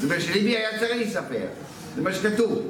זה 0.00 0.06
אומר 0.06 0.20
שלוי 0.20 0.56
היה 0.56 0.78
צריך 0.78 0.96
להספר. 0.96 1.46
זה 1.96 2.02
מה 2.02 2.12
שכתוב. 2.12 2.62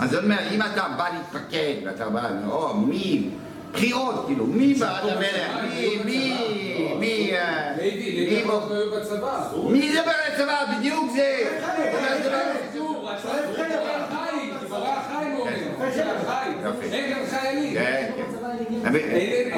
אז 0.00 0.10
זאת 0.10 0.24
אומרת, 0.24 0.52
אם 0.52 0.62
אתה 0.62 0.88
בא 0.98 1.08
להתפקד, 1.14 1.74
ואתה 1.86 2.08
בא, 2.08 2.28
או 2.50 2.74
מי, 2.76 3.28
בחירות, 3.72 4.24
כאילו, 4.26 4.46
מי 4.46 4.74
בעד 4.74 5.08
המלך? 5.08 5.50
מי, 5.74 5.98
מי, 6.04 6.34
מי, 6.98 7.32
אה, 7.32 7.74
מי 7.78 8.42
לא. 8.46 8.68
מי 9.70 9.92
הצבא? 10.34 10.76
בדיוק 10.78 11.10
זה. 11.14 11.44
כן, 17.74 17.74
כן. 17.74 18.80
אבל- 18.86 18.96
אין- 18.96 19.52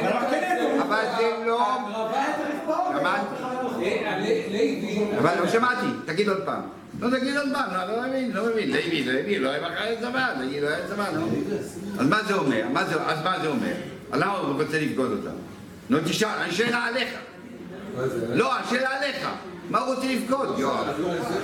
אבל 0.81 1.05
זה 1.17 1.45
לא... 1.47 1.61
הקרבה- 1.63 2.99
שמעת? 2.99 3.21
אה, 3.83 4.19
ל- 4.19 4.53
לוי. 4.53 5.05
אבל 5.19 5.41
לא 5.41 5.49
שמעתי, 5.49 5.87
תגיד 6.05 6.29
עוד 6.29 6.43
פעם. 6.45 6.61
לא 7.05 7.19
תגיד 7.19 7.37
עוד 7.37 7.49
פעם, 7.53 7.75
לא, 7.75 7.97
לא 7.97 8.09
מבין, 8.09 8.31
לא 8.33 8.47
מבין. 8.47 8.71
לוי, 8.71 9.05
לוי, 9.05 9.39
לא 9.39 9.51
בחיים 9.59 10.01
צבא, 10.01 10.29
תגיד, 10.41 10.63
לא 10.63 10.69
היה 10.69 10.89
צבא, 10.89 11.11
נו. 11.11 11.29
אז 11.99 12.09
מה 12.09 12.23
זה 12.23 12.35
אומר? 12.35 12.69
מה 12.73 12.81
אז 12.81 13.23
מה 13.25 13.37
זה 13.43 13.49
אומר? 13.49 13.73
למה 14.13 14.39
הוא 14.39 14.63
רוצה 14.63 14.81
לפקוד 14.81 15.13
אותם? 15.13 15.37
נו, 15.91 15.99
תשאל, 16.05 16.29
אני 16.29 16.53
שאלה 16.53 16.85
עליך. 16.85 17.09
לא, 18.35 18.55
השאלה 18.55 18.89
עליך. 18.97 19.29
מה 19.71 19.79
הוא 19.79 19.95
רוצה 19.95 20.07
לפקוד, 20.07 20.59
יואב? 20.59 20.87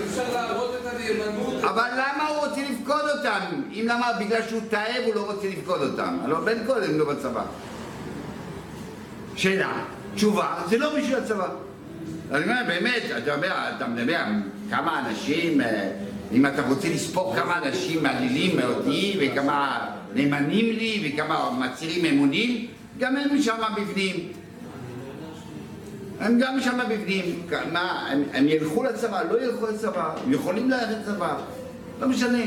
אפשר 0.05 0.23
להראות 0.33 0.75
את 0.75 0.95
הנאמנות. 0.95 1.65
אבל 1.65 1.89
למה 1.93 2.29
הוא 2.29 2.47
רוצה 2.47 2.61
לפקוד 2.71 3.11
אותם? 3.17 3.41
אם 3.73 3.85
למה? 3.89 4.13
בגלל 4.21 4.41
שהוא 4.49 4.61
תאב 4.71 5.03
הוא 5.05 5.15
לא 5.15 5.33
רוצה 5.33 5.49
לפקוד 5.49 5.83
אותם. 5.83 6.19
הלוא 6.25 6.41
בן 6.41 6.67
קודם 6.67 6.99
לא 6.99 7.13
בצבא. 7.13 7.43
שאלה, 9.37 9.85
תשובה, 10.15 10.55
זה 10.69 10.79
לא 10.79 10.97
בשביל 10.97 11.17
הצבא. 11.17 11.49
אני 12.33 12.43
אומר, 12.45 12.63
באמת, 12.67 13.03
אתה 13.19 13.35
אומר, 13.35 13.49
אתה 13.77 13.87
מדבר, 13.87 14.19
כמה 14.71 15.09
אנשים, 15.09 15.61
אה, 15.61 15.91
אם 16.33 16.47
אתה 16.47 16.63
רוצה 16.69 16.89
לספור 16.89 17.35
כמה 17.37 17.59
אנשים 17.59 18.03
מעלילים 18.03 18.57
אותי, 18.63 19.17
וכמה 19.21 19.87
נאמנים 20.15 20.67
לי, 20.67 21.13
וכמה 21.15 21.51
מצהירים 21.51 22.05
אמונים, 22.05 22.67
גם 22.99 23.17
הם 23.17 23.43
שם 23.43 23.57
בפנים. 23.77 24.17
הם 26.21 26.39
גם 26.41 26.61
שם 26.61 26.79
בפנים. 26.89 27.43
מה, 27.73 28.07
הם, 28.11 28.23
הם 28.33 28.49
ילכו 28.49 28.83
לצבא, 28.85 29.23
לא 29.31 29.43
ילכו 29.43 29.67
לצבא, 29.67 30.15
הם 30.25 30.33
יכולים 30.33 30.71
ללכת 30.71 30.87
לצבא, 31.03 31.37
לא 32.01 32.09
משנה. 32.09 32.43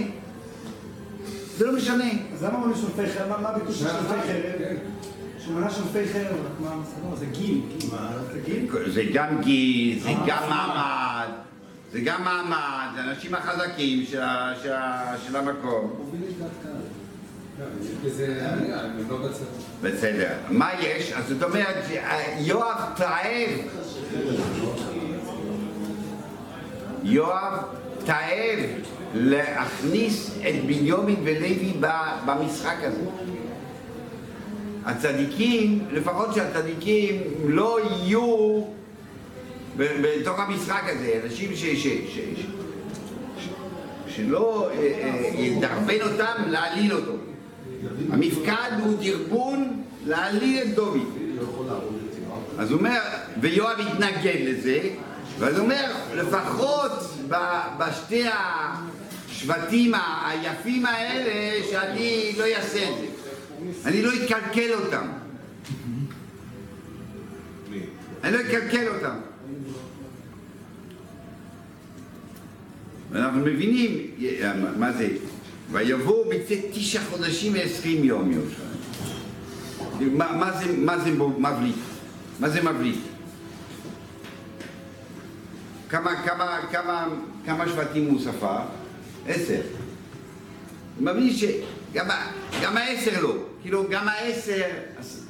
זה 1.58 1.66
לא 1.66 1.74
משנה. 1.74 2.10
אז 2.34 2.44
למה 2.44 2.58
מונה 2.58 2.76
שולפי 2.76 3.08
חרב? 3.18 3.42
מה- 3.42 3.50
הביטוי 3.50 3.74
של 3.76 3.86
שולפי 3.88 4.28
חרב? 4.28 4.78
חרב, 6.14 6.36
רק 6.46 6.60
מה 6.60 6.72
המסקנות? 6.72 7.18
זה 7.20 7.26
גיל. 7.26 7.62
גם 9.14 9.42
גיל, 9.42 10.00
זה 10.00 10.10
גם 10.28 10.50
מעמד, 10.50 11.28
זה 11.92 12.00
גם 12.00 12.24
מעמד, 12.24 12.88
זה 12.96 13.02
האנשים 13.02 13.36
החזקים 13.36 14.06
של, 14.06 15.36
המקום. 15.36 16.12
לא 19.10 19.18
בצבא. 19.18 19.46
בסדר. 19.82 20.34
מה 20.50 20.70
יש? 20.80 21.12
אז 21.12 21.28
זאת 21.28 21.44
אומרת, 21.44 21.84
יואב 22.40 22.82
תאב, 22.96 23.50
יואב 27.04 27.54
תאב 28.06 28.60
להכניס 29.14 30.32
את 30.38 30.66
בנימין 30.66 31.16
ולוי 31.24 31.74
במשחק 32.26 32.78
הזה. 32.82 33.04
הצדיקים, 34.86 35.86
לפחות 35.92 36.34
שהצדיקים 36.34 37.22
לא 37.46 37.80
יהיו 37.90 38.62
בתוך 39.78 40.40
המשחק 40.40 40.84
הזה, 40.86 41.20
אנשים 41.26 41.56
ש... 41.56 41.66
ש, 41.66 41.88
ש, 41.88 42.18
ש 42.18 42.40
שלא 44.16 44.70
אה, 44.72 44.78
אה, 44.78 45.42
ידרבן 45.42 46.02
אותם 46.02 46.44
להעליל 46.48 46.94
אותו. 46.94 47.12
המפקד 48.12 48.72
הוא 48.84 49.02
ארגון 49.02 49.84
להעליל 50.06 50.62
את 50.62 50.76
דוד. 50.76 51.02
אז 52.58 52.72
הוא 52.72 52.80
אומר, 52.80 53.00
ויואב 53.42 53.80
התנגד 53.80 54.38
לזה, 54.40 54.80
ואז 55.40 55.58
הוא 55.58 55.64
אומר, 55.64 55.92
לפחות 56.16 56.92
בשתי 57.78 58.24
השבטים 59.30 59.94
היפים 60.26 60.86
האלה, 60.86 61.64
שאני 61.72 62.34
לא 62.38 62.44
אעשה 62.56 62.90
את 62.90 62.98
זה. 63.00 63.13
אני 63.86 64.02
לא 64.02 64.12
אקלקל 64.14 64.74
אותם. 64.74 65.08
אני 68.24 68.32
לא 68.32 68.42
אקלקל 68.42 68.88
אותם. 68.88 69.16
ואנחנו 73.12 73.40
מבינים 73.40 73.98
מה 74.78 74.92
זה, 74.92 75.10
ויבואו 75.72 76.30
בצאת 76.30 76.60
תשעה 76.74 77.06
חודשים 77.06 77.54
ועשרים 77.54 78.04
יום 78.04 78.32
ירושלים. 78.32 78.74
מה, 80.18 80.98
זה, 81.00 81.12
מבליט? 81.38 81.76
מה 82.40 82.50
זה 82.50 82.62
מבליט? 82.64 83.00
כמה, 85.90 86.24
כמה, 86.26 86.60
כמה, 86.72 87.08
כמה 87.46 87.68
שבטים 87.68 88.10
הוא 88.10 88.22
ספר? 88.22 88.58
עשר. 89.28 89.62
מבליט 91.00 91.38
שגם 91.38 92.78
העשר 92.78 93.22
לא, 93.22 93.36
כאילו 93.64 93.84
גם 93.90 94.08
העשר... 94.08 94.62
אז- 95.00 95.26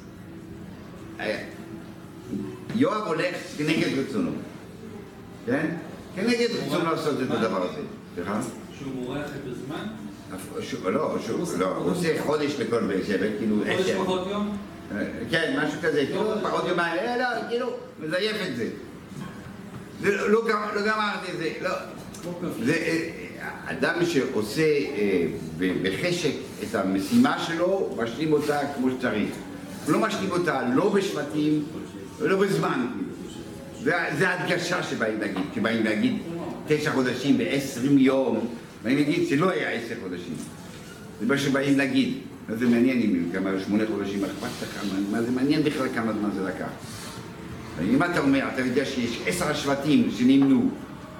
אה, 1.20 1.42
יואב 2.74 3.02
הולך 3.06 3.34
כנגד 3.58 3.88
רצונו, 3.98 4.30
כן? 5.46 5.76
כנגד 6.16 6.48
רצונו 6.66 6.90
לעשות 6.90 7.14
את 7.22 7.30
הדבר 7.30 7.62
הזה. 7.70 7.80
סליחה? 8.14 8.40
שהוא 8.78 8.94
מורח 8.94 9.26
את 9.26 9.52
הזמן? 9.52 9.86
לא, 10.84 11.18
לא, 11.58 11.76
הוא 11.76 11.90
עושה 11.90 12.22
חודש 12.22 12.54
לכל 12.58 12.86
בית 12.86 13.06
שבט, 13.06 13.30
כאילו 13.38 13.56
חודש 13.58 13.80
עשר. 13.80 14.02
פחות 14.04 14.26
יום? 14.30 14.56
אה, 14.96 15.04
כן, 15.30 15.60
משהו 15.64 15.78
כזה, 15.82 16.06
כאילו 16.06 16.34
פחות 16.42 16.64
יומיים, 16.68 16.98
אה, 16.98 17.16
לא, 17.18 17.48
כאילו, 17.48 17.76
מזייף 18.00 18.36
את 18.50 18.56
זה. 18.56 18.68
לא- 20.02 20.30
לא 20.30 20.42
לא 20.74 20.82
גמרתי 20.86 21.32
את 21.32 21.38
זה, 21.38 21.50
לא. 21.60 21.70
אדם 23.66 23.94
שעושה 24.04 24.62
אה, 24.62 25.26
בחשק 25.82 26.32
את 26.62 26.74
המשימה 26.74 27.38
שלו, 27.38 27.96
משלים 28.02 28.32
אותה 28.32 28.58
כמו 28.76 28.88
שצריך. 28.90 29.28
הוא 29.86 29.92
לא 29.92 29.98
משלים 30.00 30.30
אותה 30.30 30.62
לא 30.74 30.88
בשבטים 30.88 31.64
ולא 32.18 32.36
בזמן. 32.40 32.86
זה 34.18 34.28
ההדגשה 34.28 34.82
שבאים 34.82 35.20
להגיד, 35.20 35.42
שבאים 35.54 35.84
להגיד 35.84 36.16
תשע 36.66 36.92
חודשים 36.92 37.36
ועשרים 37.38 37.98
יום, 37.98 38.46
באים 38.82 38.96
להגיד 38.98 39.28
שלא 39.28 39.50
היה 39.50 39.70
עשר 39.70 39.94
חודשים. 40.02 40.34
זה 41.20 41.26
מה 41.26 41.38
שבאים 41.38 41.78
להגיד. 41.78 42.14
מה 42.48 42.56
זה 42.56 42.66
מעניין 42.66 43.00
אם 43.02 43.24
כמה 43.32 43.50
שמונה 43.66 43.84
חודשים, 43.92 44.24
אכפת 44.24 44.62
לך? 44.62 44.84
מה- 45.10 45.22
זה 45.22 45.30
מעניין 45.30 45.62
בכלל 45.62 45.86
כמה 45.94 46.12
זמן 46.12 46.30
זה 46.34 46.42
לקח? 46.42 46.68
אם 47.90 48.02
אתה 48.02 48.18
אומר, 48.18 48.44
אתה 48.54 48.60
יודע 48.60 48.84
שיש 48.84 49.20
עשר 49.26 49.54
שבטים 49.54 50.08
שנמנו, 50.18 50.70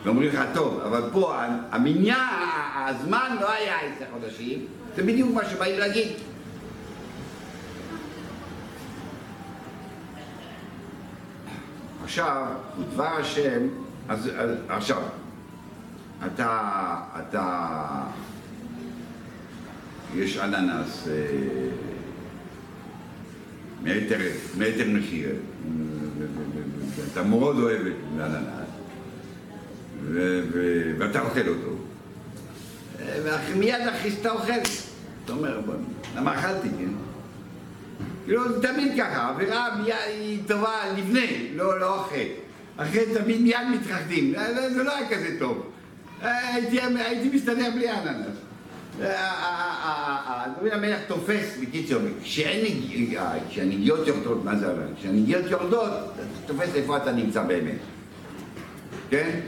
ואומרים 0.04 0.28
לך, 0.28 0.40
טוב, 0.54 0.80
אבל 0.80 1.02
פה 1.12 1.34
המניין, 1.70 2.18
הזמן 2.86 3.36
לא 3.40 3.52
היה 3.52 3.76
עשר 3.80 4.04
חודשים, 4.12 4.66
זה 4.96 5.02
בדיוק 5.02 5.34
מה 5.34 5.44
שבאים 5.44 5.78
להגיד. 5.78 6.08
עכשיו, 12.04 12.46
דבר 12.94 13.16
השם, 13.20 13.68
אז, 14.08 14.30
אז 14.36 14.50
עכשיו, 14.68 15.02
אתה, 16.26 16.60
אתה, 17.18 17.78
יש 20.14 20.38
אננס, 20.38 21.08
אה, 21.08 21.14
מטר, 23.82 24.86
מחיר, 24.86 25.28
אתה 27.12 27.22
מאוד 27.22 27.58
אוהב 27.58 27.86
את 27.86 27.92
ו- 28.16 28.63
ואתה 30.98 31.20
אוכל 31.20 31.48
אותו, 31.48 31.76
ומיד 33.22 33.88
אחרי 33.88 34.10
שאתה 34.10 34.30
אוכל, 34.30 34.52
אתה 35.24 35.32
אומר, 35.32 35.60
למה 36.16 36.38
אכלתי, 36.38 36.68
כן? 36.68 36.90
כאילו, 38.24 38.60
תמיד 38.60 38.92
ככה, 38.98 39.34
מיד 39.82 39.94
היא 40.08 40.38
טובה 40.46 40.82
לפני, 40.96 41.48
לא, 41.54 41.80
לא 41.80 42.00
אחרי. 42.00 42.28
אחרי 42.76 43.02
תמיד 43.14 43.40
מיד 43.40 43.66
מתרחדים, 43.72 44.34
זה, 44.54 44.74
זה 44.74 44.82
לא 44.82 44.96
היה 44.96 45.08
כזה 45.08 45.36
טוב. 45.38 45.70
הייתי, 46.22 46.80
הייתי 46.80 47.36
מסתדר 47.36 47.70
בלי 47.74 47.90
אננס. 47.90 48.36
דוד 50.60 50.72
המלך 50.72 50.98
תופס, 51.06 51.56
בקיצור, 51.62 52.00
אה, 52.02 53.38
כשהנגיעות 53.50 54.06
יורדות, 54.06 54.44
מה 54.44 54.56
זה 54.56 54.70
אומר? 54.70 54.86
כשהנגיעות 54.98 55.44
יורדות, 55.50 55.90
תופס 56.46 56.74
איפה 56.74 56.96
אתה 56.96 57.12
נמצא 57.12 57.42
באמת. 57.42 57.78
כן? 59.10 59.40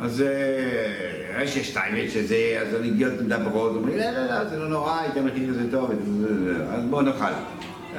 אז 0.00 0.22
אה, 0.22 1.42
יש 1.42 1.58
שתיים 1.58 2.08
שזה, 2.08 2.58
אז 2.60 2.74
הנגיעות 2.74 3.12
מדברות, 3.20 3.76
אומרים, 3.76 3.98
לא, 3.98 4.10
לא, 4.10 4.26
לא, 4.26 4.44
זה 4.44 4.58
לא 4.58 4.68
נורא, 4.68 5.00
היית 5.00 5.16
מכין 5.16 5.48
כזה 5.48 5.70
טוב, 5.70 5.90
אז 6.70 6.84
בוא 6.90 7.02
נאכל. 7.02 7.24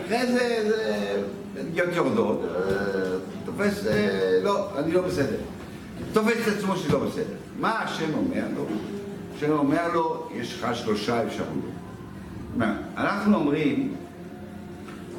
אחרי 0.06 0.26
זה, 0.26 0.66
זה 0.68 1.22
הנגיעות 1.60 1.89
יורדות, 1.93 2.41
אה, 2.43 3.18
תופס, 3.45 3.88
אה, 3.88 4.39
לא, 4.43 4.80
אני 4.80 4.91
לא 4.91 5.02
בסדר. 5.02 5.38
תופס 6.14 6.48
את 6.48 6.54
עצמו 6.58 6.78
שלא 6.78 7.00
בסדר. 7.00 7.36
מה 7.60 7.80
השם 7.80 8.14
אומר 8.14 8.43
לו? 8.56 8.66
השם 9.36 9.52
אומר 9.52 9.88
לו, 9.93 10.30
יש 10.36 10.54
לך 10.54 10.76
שלושה 10.76 11.24
אפשרויות. 11.24 11.72
אנחנו 12.98 13.36
אומרים, 13.36 13.95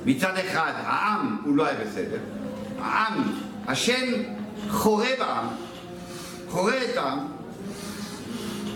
מצד 0.06 0.32
אחד, 0.36 0.72
העם 0.76 1.36
הוא 1.44 1.56
לא 1.56 1.66
היה 1.66 1.78
בסדר, 1.84 2.18
העם, 2.80 3.22
השם 3.66 4.06
חורה 4.68 5.08
בעם, 5.18 5.46
חורה 6.50 6.84
את 6.84 6.96
העם, 6.96 7.18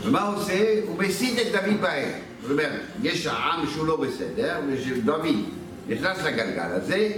ומה 0.05 0.23
הוא 0.23 0.37
עושה? 0.37 0.81
הוא 0.87 0.99
מסית 0.99 1.39
את 1.39 1.53
דוד 1.53 1.81
בהם. 1.81 2.11
זאת 2.43 2.51
אומרת, 2.51 2.81
יש 3.03 3.27
העם 3.27 3.67
שהוא 3.67 3.87
לא 3.87 3.97
בסדר, 3.97 4.61
ודוד 4.69 5.27
נכנס 5.89 6.19
לגלגל 6.23 6.69
הזה, 6.71 7.09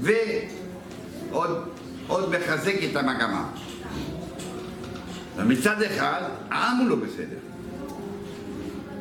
ועוד 0.00 1.68
עוד 2.06 2.30
מחזק 2.30 2.74
את 2.90 2.96
המגמה. 2.96 3.48
ומצד 5.36 5.82
אחד, 5.82 6.22
העם 6.50 6.76
הוא 6.76 6.88
לא 6.88 6.96
בסדר. 6.96 7.36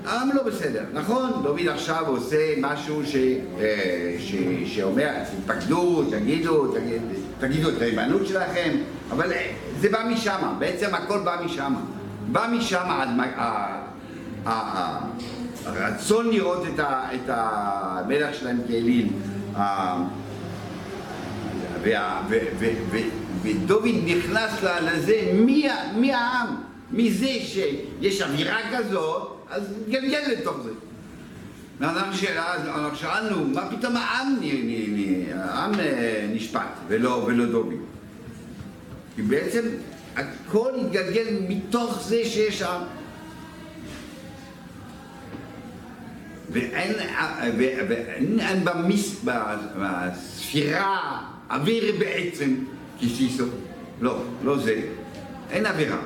העם 0.05 0.29
לא 0.33 0.43
בסדר. 0.43 0.83
נכון, 0.93 1.31
דוד 1.43 1.67
עכשיו 1.67 2.07
עושה 2.07 2.53
משהו 2.57 3.05
ש, 3.05 3.15
אה, 3.15 4.15
ש, 4.19 4.35
שאומר, 4.65 5.11
תתפקדו, 5.23 6.03
תגידו, 6.11 6.67
תגיד, 6.67 7.01
תגידו 7.39 7.69
את 7.69 7.81
הנאמנות 7.81 8.27
שלכם, 8.27 8.77
אבל 9.11 9.31
זה 9.79 9.89
בא 9.89 10.03
משם, 10.09 10.55
בעצם 10.59 10.95
הכל 10.95 11.19
בא 11.19 11.37
משם. 11.45 11.73
בא 12.31 12.47
משם 12.51 12.85
הרצון 15.65 16.29
לראות 16.29 16.63
את, 16.67 16.79
המלך 17.29 18.35
שלהם 18.35 18.59
כאליל. 18.67 19.07
ודוד 23.41 23.85
נכנס 24.05 24.51
לזה 24.81 25.31
מי- 25.33 25.67
מהעם, 25.95 26.47
מזה 26.91 27.27
שיש 27.27 28.21
אווירה 28.21 28.57
כזאת, 28.77 29.27
אז 29.49 29.63
גלגל 29.89 30.19
לתוך 30.31 30.57
זה. 30.63 30.69
ואנחנו 31.79 32.13
שאל- 32.13 32.37
אנחנו 32.37 32.95
שאלנו, 32.97 33.47
מה 33.47 33.61
פתאום 33.69 33.97
העם, 33.97 34.35
העם 35.35 35.71
אה, 35.79 36.25
נשפט 36.33 36.61
ולא, 36.87 37.23
דוד? 37.45 37.73
כי 39.19 39.23
בעצם 39.23 39.61
הכל 40.15 40.71
התגלגל 40.81 41.25
מתוך 41.49 42.01
זה 42.07 42.25
שיש 42.25 42.61
עם. 42.61 42.81
ואין, 46.51 46.93
ואין 47.89 48.39
אין 48.39 48.65
במס, 48.65 49.15
ב- 49.25 49.55
בספירה 49.77 51.21
אוויר 51.51 51.95
בעצם 51.99 52.55
כסיסו. 53.01 53.45
לא, 54.01 54.23
לא 54.43 54.57
זה. 54.57 54.81
אין 55.51 55.65
אווירה. 55.65 55.99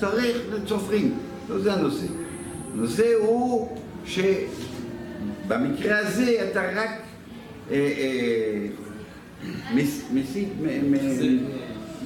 צריך 0.00 0.36
לצופרים, 0.52 1.18
לא 1.48 1.58
זה 1.58 1.72
הנושא. 1.72 2.06
הנושא 2.72 3.12
הוא 3.18 3.78
שבמקרה 4.06 5.98
הזה 5.98 6.48
אתה 6.50 6.62
רק 6.74 6.90
אה, 7.70 7.76
אה, 7.76 8.66
מסית, 10.12 10.48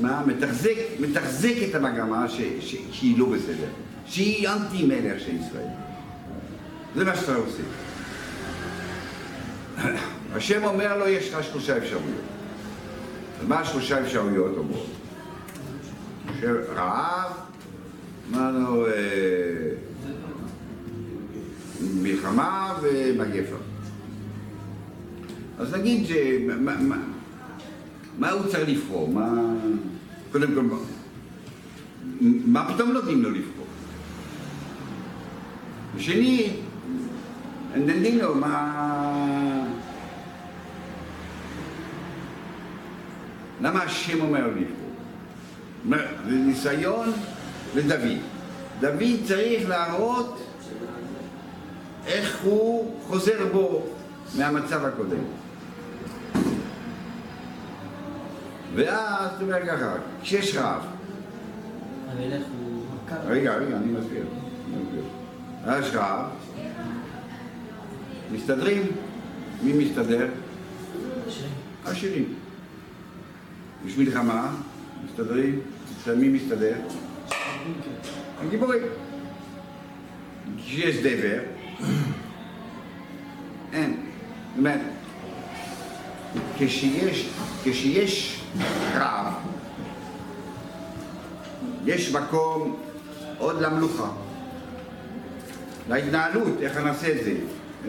מה, 0.01 0.22
מתחזק, 0.26 0.74
מתחזק 1.01 1.55
את 1.70 1.74
המגמה 1.74 2.28
ש, 2.28 2.41
ש, 2.61 2.76
שהיא 2.93 3.18
לא 3.18 3.26
בסדר, 3.26 3.68
שהיא 4.07 4.49
אנטי 4.49 4.87
מלך 4.87 5.20
של 5.20 5.37
ישראל. 5.37 5.68
זה 6.97 7.05
מה 7.05 7.16
שאתה 7.16 7.35
עושה. 7.35 7.62
השם 10.35 10.64
אומר 10.64 10.99
לו, 10.99 11.09
יש 11.09 11.35
לך 11.35 11.45
שלושה 11.45 11.76
אפשרויות. 11.78 12.20
ומה 13.45 13.61
השלושה 13.61 14.01
אפשרויות 14.01 14.59
אומרות? 14.59 14.87
רעב, 16.74 17.33
אמרנו, 18.30 18.87
אה, 18.87 18.93
מלחמה 22.03 22.78
ומגפה. 22.83 23.57
אז 25.59 25.74
נגיד. 25.74 26.07
מה, 28.18 28.30
הוא 28.30 28.46
צריך 28.46 28.68
לבחור? 28.68 29.08
מה... 29.08 29.30
קודם 30.32 30.54
כל, 30.54 30.76
מה, 32.46 32.74
פתאום 32.74 32.92
נותנים 32.92 33.22
לו 33.22 33.30
לבחור? 33.30 33.66
ושנית, 35.96 36.52
נותנים 37.76 38.18
לו 38.18 38.34
מה... 38.34 39.66
למה 43.60 43.82
השם 43.82 44.20
אומר 44.20 44.50
פה? 45.88 45.96
זה 46.28 46.34
ניסיון 46.36 47.12
לדוד. 47.74 48.18
דוד 48.80 49.02
צריך 49.24 49.68
להראות 49.68 50.38
איך 52.06 52.40
הוא 52.42 52.94
חוזר 53.06 53.46
בו 53.52 53.86
מהמצב 54.38 54.84
הקודם. 54.84 55.41
ואז, 58.75 59.31
אתה 59.37 59.43
אומר 59.45 59.66
ככה, 59.66 59.95
כשיש 60.23 60.57
רעב, 60.57 60.83
המלך 62.09 62.43
הוא... 62.59 62.85
רגע, 63.27 63.55
רגע, 63.55 63.77
אני 63.77 63.93
מסביר. 63.93 64.25
יש 65.81 65.95
רעב, 65.95 66.27
מסתדרים? 68.33 68.83
מי 69.62 69.73
מסתדר? 69.73 70.29
עשירים. 71.85 72.35
יש 73.87 73.99
מלחמה, 73.99 74.55
מסתדרים? 75.05 75.61
מי 76.16 76.29
מסתדר? 76.29 76.75
הגיבורים. 78.41 78.83
כשיש 80.59 80.97
דבר, 80.97 81.39
אין. 83.73 83.97
זאת 84.51 84.59
אומרת, 84.59 84.81
כשיש, 86.59 87.29
כשיש 87.64 88.41
רעב, 88.94 89.32
יש 91.84 92.12
מקום 92.12 92.76
עוד 93.38 93.61
למלוכה, 93.61 94.11
להתנהלות, 95.88 96.53
איך 96.61 96.76
נעשה 96.76 97.12
את 97.12 97.24
זה. 97.24 97.34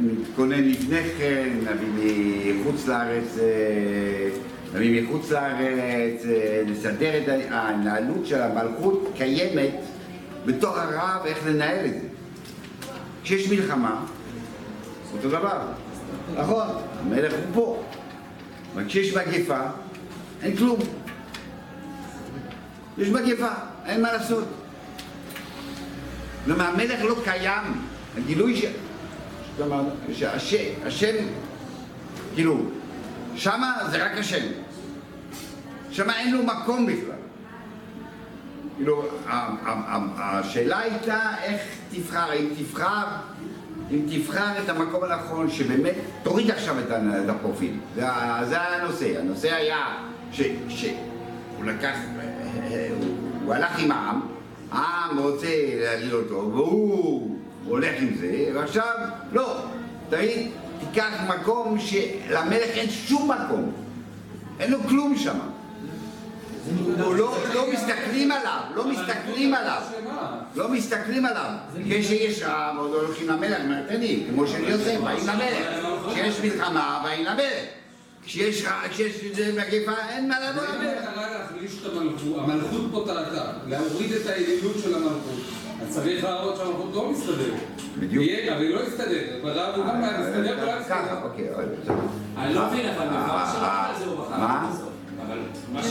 נתכונן 0.02 0.64
לפני 0.64 1.02
כן, 1.18 1.50
נביא 1.62 2.54
מחוץ 2.54 2.88
לארץ, 2.88 3.38
אה, 3.40 4.30
נביא 4.74 5.04
מחוץ 5.04 5.32
לארץ, 5.32 6.26
אה, 6.26 6.64
נסדר 6.68 7.24
את 7.24 7.52
ההתנהלות 7.52 8.26
של 8.26 8.42
המלכות 8.42 9.12
קיימת 9.18 9.74
בתוך 10.46 10.78
הרעב, 10.78 11.26
איך 11.26 11.48
לנהל 11.48 11.86
את 11.86 11.94
זה. 11.94 12.08
כשיש 13.24 13.50
מלחמה, 13.52 14.06
אותו 15.14 15.30
דבר. 15.30 15.62
נכון, 16.38 16.68
המלך 17.00 17.34
הוא 17.34 17.42
פה. 17.54 17.84
אבל 18.74 18.86
כשיש 18.88 19.18
מגפה, 19.18 19.60
אין 20.44 20.58
כלום. 20.58 20.80
יש 22.98 23.10
מגפה, 23.10 23.48
אין 23.86 24.02
מה 24.02 24.14
לעשות. 24.14 24.44
כלומר, 26.46 26.66
המלך 26.66 27.04
לא 27.04 27.16
קיים, 27.24 27.64
הגילוי 28.18 28.56
ש... 28.56 28.66
שהשם, 30.14 31.16
כאילו, 32.36 32.58
שמה 33.36 33.78
זה 33.92 34.06
רק 34.06 34.18
השם. 34.18 34.46
שמה 35.92 36.20
אין 36.20 36.34
לו 36.34 36.44
מקום 36.44 36.86
בכלל. 36.86 37.16
כאילו, 38.76 39.04
השאלה 40.18 40.80
הייתה 40.80 41.36
איך 41.44 41.62
תבחר, 41.92 42.34
אם 42.34 42.48
תבחר, 42.58 43.06
אם 43.92 44.06
תבחר 44.10 44.64
את 44.64 44.70
המקום 44.70 45.04
הנכון 45.04 45.50
שבאמת 45.50 45.94
תוריד 46.24 46.52
עכשיו 46.52 46.76
את 46.80 47.30
הפרופיל. 47.30 47.76
זה, 47.96 48.06
זה 48.44 48.62
הנושא. 48.62 49.20
הנושא 49.20 49.56
היה 49.56 50.13
שהוא 50.34 51.64
לקח, 51.64 51.96
הוא, 52.70 53.08
הוא 53.46 53.54
הלך 53.54 53.80
עם 53.80 53.92
העם, 53.92 54.22
העם 54.72 55.20
רוצה 55.20 55.48
להגיד 55.76 56.14
אותו, 56.14 56.52
והוא 56.54 57.38
הולך 57.66 57.96
עם 58.00 58.16
זה, 58.20 58.52
ועכשיו, 58.56 58.96
לא, 59.32 59.58
תגיד, 60.10 60.48
תיקח 60.80 61.14
מקום 61.28 61.80
שלמלך 61.80 62.78
אין 62.78 62.90
שום 62.90 63.32
מקום, 63.32 63.72
אין 64.60 64.72
לו 64.72 64.80
כלום 64.90 65.18
שם. 65.18 65.38
לא, 66.98 67.18
לא 67.54 67.66
מסתכלים 67.74 68.32
עליו, 68.32 68.60
לא 68.76 68.88
מסתכלים 68.88 69.54
עליו, 69.54 69.82
לא 70.56 70.70
מסתכלים 70.70 71.26
עליו. 71.26 71.50
כשיש 71.90 72.44
רב, 72.44 72.76
עוד 72.78 72.92
הולכים 72.94 73.28
למלך, 73.28 73.60
תן 73.88 74.00
לי, 74.00 74.24
כמו 74.30 74.48
של 74.48 74.70
יוסף, 74.70 74.98
באים 75.04 75.28
למלך. 75.28 75.68
כשיש 76.12 76.40
מלחמה, 76.40 77.02
באים 77.04 77.26
למלך. 77.26 77.83
כשיש 78.26 78.66
מגפה, 79.56 79.92
אין 80.10 80.28
מה 80.30 80.36
לבוא 80.40 80.62
אם 80.62 80.82
למלך. 80.82 81.08
המטרה 81.08 81.32
להחליש 81.32 81.72
את 81.82 81.92
המלכות, 81.92 82.38
המלכות 82.38 82.82
פה 82.92 83.04
טעתה, 83.08 83.52
להוריד 83.68 84.12
את 84.12 84.28
היעילות 84.28 84.76
של 84.84 84.96
המלכות. 84.96 85.40
אז 85.82 85.94
צריך 85.94 86.24
להראות 86.24 86.58
שהמלכות 86.58 86.90
לא 86.94 87.12
מסתדרת. 87.12 87.54
בדיוק. 88.00 88.26
אבל 88.52 88.62
היא 88.62 88.76
לא 88.76 88.82
מסתדרת. 88.88 89.42
ברב 89.42 89.76
הוא 89.76 89.86
גם 89.86 90.04
היה 90.04 90.20
מסתדר 90.20 90.58
ולא 90.62 90.72
ככה, 90.72 90.80
מסתדר. 90.80 91.24
אוקיי, 91.24 91.48
בסדר. 91.82 91.96
אני 92.38 92.54
לא 92.54 92.68
מבין, 92.68 92.90
אבל 92.90 93.06
דבר 93.08 93.46
שלא 93.54 93.68
על 93.68 93.96
זה 94.00 94.06
הוא 94.06 94.26
בחר. 94.26 94.38
מה? 94.38 94.72
אבל 95.28 95.38
לא 95.76 95.82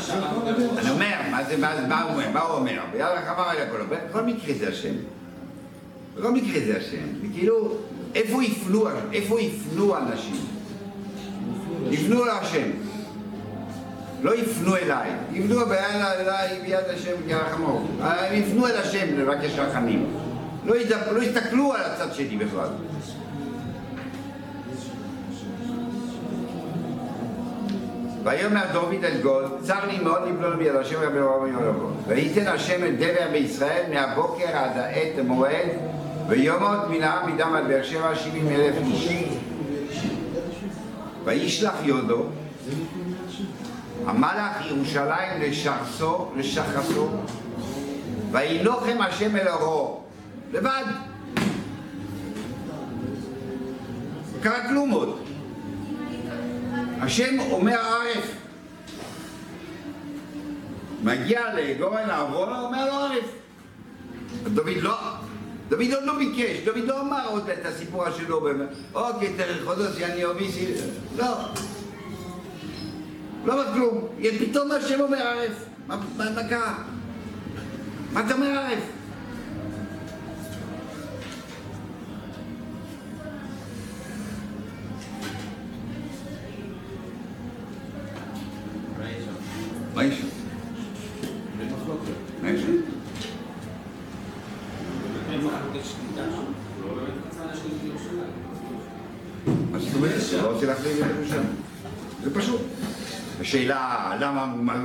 שאמרת. 0.00 0.58
אני 0.78 0.90
אומר, 0.90 1.14
מה 1.30 1.44
זה, 1.44 1.56
מה 1.56 1.86
מה 1.88 2.02
הוא 2.02 2.12
אומר? 2.12 2.30
מה 2.30 2.40
הוא 2.40 2.56
אומר? 2.56 2.80
ביד 2.92 3.02
רחבה 3.02 3.42
ועל 3.42 3.58
הכל. 3.58 3.78
בכל 3.90 4.22
מקרה 4.22 4.54
זה 4.58 4.68
השם. 4.68 4.94
בכל 6.16 6.30
מקרה 6.30 6.60
זה 6.66 6.76
השם. 6.76 7.06
זה 7.20 7.26
כאילו, 7.34 7.76
איפה 8.14 8.44
יפנו, 8.44 8.86
איפה 9.12 9.40
יפנו 9.40 9.96
אנשים? 9.96 10.36
יפנו 11.90 12.24
להשם. 12.24 12.70
לא 14.22 14.34
יפנו 14.34 14.76
אליי. 14.76 15.10
יפנו 15.32 15.66
ביד 15.66 16.00
אליי 16.20 16.60
ביד 16.66 16.84
השם 16.94 17.12
כרחמו. 17.28 17.86
יפנו 18.32 18.66
אל 18.66 18.76
השם 18.76 19.18
לבקש 19.18 19.58
רחמים. 19.58 20.06
לא 20.66 20.74
לא 21.12 21.22
יסתכלו 21.22 21.72
על 21.72 21.80
הצד 21.82 22.14
שלי 22.14 22.36
בכלל. 22.36 22.68
ויאמר 28.24 28.62
דוד 28.72 29.04
אל 29.04 29.20
גוד, 29.22 29.58
צר 29.62 29.86
לי 29.86 29.98
מאוד 29.98 30.28
לבלון 30.28 30.58
ביד 30.58 30.76
השם 30.76 30.96
וברוב 31.00 31.46
יום 31.46 31.64
לבוא. 31.64 31.90
וייתן 32.08 32.46
השם 32.46 32.86
את 32.86 32.98
דבר 32.98 33.30
בישראל 33.32 33.82
מהבוקר 33.94 34.48
עד 34.48 34.78
העת 34.78 35.18
המועד, 35.18 35.68
ויומות 36.28 36.78
מן 36.90 37.02
העם 37.02 37.34
מדם 37.34 37.54
עד 37.54 37.68
באר 37.68 37.82
שבע 37.82 38.14
שבעים 38.14 38.48
אלף 38.48 38.74
איש. 38.86 39.08
וישלח 41.24 41.74
יודו, 41.82 42.26
המלאך 44.06 44.66
ירושלים 44.70 45.40
לשרסו, 45.40 46.30
לשחסו, 46.36 47.08
וילוחם 48.30 48.96
השם 49.00 49.36
אל 49.36 49.48
אורו, 49.48 50.00
לבד. 50.52 50.84
קרה 54.42 54.68
כלום 54.68 54.90
עוד. 54.90 55.18
השם 57.00 57.40
אומר 57.50 57.78
ערף. 57.78 58.36
מגיע 61.02 61.54
לגורן 61.54 62.10
אהרונה, 62.10 62.60
אומר 62.60 62.86
לו 62.86 62.92
ערף. 62.92 63.24
דוד 64.44 64.76
לא, 64.80 64.96
דוד 65.74 65.92
עוד 65.92 66.04
לא 66.04 66.18
ביקש, 66.18 66.58
דוד 66.64 66.84
לא 66.86 67.00
אמר 67.00 67.28
עוד 67.28 67.50
את 67.50 67.66
הסיפור 67.66 68.10
שלו. 68.10 68.46
אוקיי, 68.94 69.32
תאריך 69.36 69.64
חודש, 69.64 70.02
אני 70.02 70.24
אוביסי, 70.24 70.66
לא. 71.16 71.26
לא 73.44 73.52
אמר 73.52 73.72
כלום. 73.72 74.08
פתאום 74.38 74.70
השם 74.70 75.00
אומר 75.00 75.18
ערף. 75.18 75.64
מה 75.88 76.48
קרה? 76.48 76.74
מה 78.12 78.26
אתה 78.26 78.34
אומר 78.34 78.46
ערף? 78.46 78.82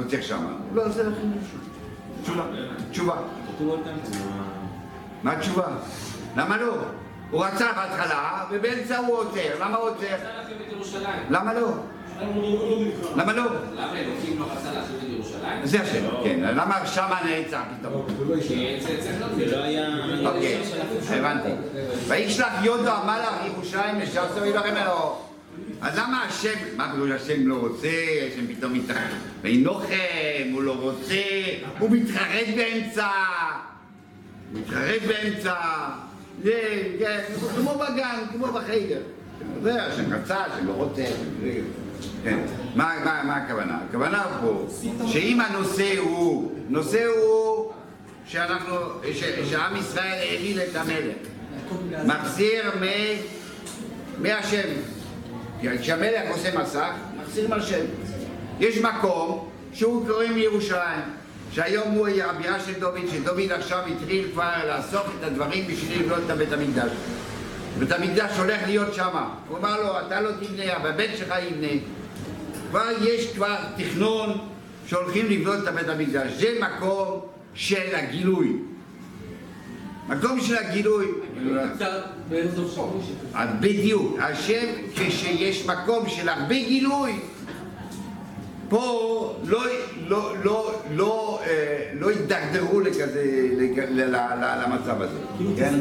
צריך 0.10 0.24
שם? 0.24 0.45
לא 0.74 0.86
לירושלים. 0.86 1.12
תשובה. 2.24 2.43
תשובה. 2.91 3.16
מה 5.24 5.32
התשובה? 5.32 5.68
למה 6.38 6.57
לא? 6.57 6.74
הוא 7.32 7.45
רצה 7.45 7.74
בהתחלה, 7.74 8.45
ובאמצע 8.51 8.97
הוא 8.97 9.18
עוצר. 9.18 9.62
למה 9.62 9.78
הוא 9.78 9.89
עוצר? 9.89 10.05
להחליף 10.05 10.57
את 10.68 10.74
ירושלים. 10.74 11.24
למה 11.30 11.53
לא? 11.53 11.68
למה 13.16 13.34
לא? 13.34 13.43
למה 13.76 13.99
אלוקים 13.99 14.39
לא 14.39 14.45
רצה 14.45 14.72
להחליף 14.74 15.03
את 15.03 15.10
ירושלים? 15.10 15.66
זה 15.66 15.82
השאלה, 15.82 16.10
כן. 16.24 16.39
למה 16.39 16.86
שמה 16.86 17.20
נעצר 17.26 17.62
פתאום? 17.80 18.05
כי 18.47 18.80
זה. 18.82 19.14
זה 19.36 19.57
לא 19.57 19.64
היה... 19.64 19.88
אוקיי, 20.26 20.62
הבנתי. 21.10 21.49
וישלח 22.07 22.53
יודו 22.64 22.91
המלאך 22.91 23.36
ירושלים 23.45 23.99
לשרסו 23.99 24.45
ילחם 24.45 24.76
אלוהו. 24.78 25.28
אז 25.82 25.97
למה 25.97 26.23
השם, 26.23 26.77
מה 26.77 26.93
בגלל 26.95 27.15
השם 27.15 27.47
לא 27.47 27.55
רוצה, 27.55 27.88
השם 28.27 28.55
פתאום 28.55 28.73
מתרחב, 28.73 28.99
וינוחם, 29.41 30.49
הוא 30.51 30.61
לא 30.61 30.71
רוצה, 30.71 31.23
הוא 31.80 31.91
מתחרט 31.91 32.47
באמצע, 32.55 33.07
מתחרט 34.53 35.01
באמצע, 35.07 35.55
זה, 36.43 36.84
כן, 36.99 37.21
כמו 37.55 37.73
בגן, 37.75 38.19
כמו 38.32 38.47
בחיידר. 38.47 39.01
זה 39.63 39.84
השם 39.84 40.13
רצה, 40.13 40.38
השם 40.38 40.67
לא 40.67 40.71
רוצה, 40.71 41.05
כן. 42.23 42.39
מה, 42.75 42.93
מה, 43.05 43.23
מה 43.23 43.36
הכוונה? 43.36 43.80
הכוונה 43.89 44.25
פה, 44.41 44.67
שאם 45.07 45.41
הנושא 45.41 45.97
הוא, 45.97 46.55
נושא 46.69 47.05
הוא 47.05 47.71
שאנחנו, 48.25 48.75
ש, 49.13 49.23
שעם 49.49 49.75
ישראל 49.75 50.17
העליל 50.21 50.59
את 50.59 50.75
המלך, 50.75 51.15
מחזיר. 52.05 52.63
מהשם. 54.21 54.99
כשהמלך 55.62 56.22
עושה 56.30 56.60
מסך, 56.60 56.91
מחזיר 57.22 57.47
מהשם. 57.47 57.86
יש 58.60 58.78
מקום 58.78 59.49
שהוא 59.74 60.07
קוראים 60.07 60.34
לירושלים, 60.38 61.01
שהיום 61.51 61.88
הוא 61.91 62.07
הבירה 62.07 62.60
של 62.60 62.74
דוד, 62.80 63.07
שדוד 63.12 63.51
עכשיו 63.51 63.84
התחיל 63.86 64.28
כבר 64.34 64.51
לאסוף 64.68 65.07
את 65.20 65.24
הדברים 65.24 65.68
בשביל 65.68 65.99
לבנות 65.99 66.20
את 66.32 66.38
בית 66.38 66.51
המקדש. 66.51 66.91
בית 67.80 67.91
המקדש 67.91 68.38
הולך 68.38 68.62
להיות 68.66 68.93
שמה. 68.93 69.30
הוא 69.47 69.57
אמר 69.57 69.82
לו, 69.82 70.07
אתה 70.07 70.22
לא 70.22 70.32
תבנה, 70.32 70.76
אבל 70.78 70.89
הבן 70.89 71.18
שלך 71.18 71.34
יבנה. 71.47 71.82
כבר 72.70 72.88
יש 73.01 73.34
כבר 73.34 73.55
תכנון 73.78 74.38
שהולכים 74.88 75.26
לבנות 75.30 75.64
את 75.64 75.68
הבית 75.68 75.89
המקדש. 75.89 76.32
זה 76.32 76.60
מקום 76.60 77.22
של 77.53 77.95
הגילוי. 77.95 78.53
מקום 80.10 80.41
של 80.41 80.57
הגילוי. 80.57 81.05
אז 83.34 83.49
בדיוק, 83.59 84.17
השם 84.19 84.65
כשיש 84.95 85.65
מקום 85.65 86.09
של 86.09 86.30
הרבה 86.30 86.55
גילוי, 86.55 87.19
פה 88.69 89.36
לא, 89.45 89.63
לא, 90.07 90.34
לא, 90.43 90.82
לא, 90.91 91.39
אה, 91.47 91.89
לא 91.93 92.09
הידרדרו 92.09 92.80
לכזה, 92.80 93.49
למצב 94.65 95.01
הזה, 95.01 95.19
כן? 95.57 95.73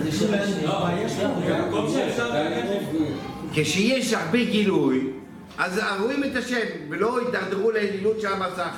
כשיש 3.53 4.12
הרבה 4.12 4.44
גילוי, 4.44 5.11
אז 5.59 5.80
רואים 6.01 6.24
את 6.24 6.36
השם, 6.36 6.66
ולא 6.88 7.18
הידרדרו 7.18 7.70
לאלילות 7.70 8.20
של 8.20 8.32
המסך, 8.32 8.72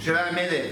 של 0.00 0.16
המלך. 0.16 0.66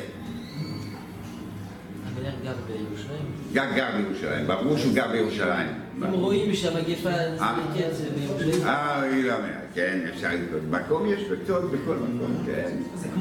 המלך 2.17 2.35
גר 2.45 2.53
בירושלים. 2.67 3.27
גם 3.53 3.67
גר 3.77 3.89
בירושלים, 3.97 4.47
ברור 4.47 4.79
שהוא 4.79 4.95
גר 4.95 5.09
בירושלים. 5.13 5.86
אם 6.05 6.13
רואים 6.13 6.55
שהמגפה 6.55 7.09
אה. 7.09 7.55
כן, 7.75 7.89
זה 7.93 8.05
בירושלים. 8.17 8.67
אה, 8.67 9.03
היא 9.03 9.25
לא 9.25 9.33
אומרת, 9.37 9.51
כן, 9.75 9.99
אפשר 10.15 10.29
לבדוק. 10.33 10.61
מקום 10.71 11.07
יש 11.07 11.21
בקצות 11.25 11.71
בכל 11.73 11.95
מקום, 11.97 12.43
כן. 12.47 12.71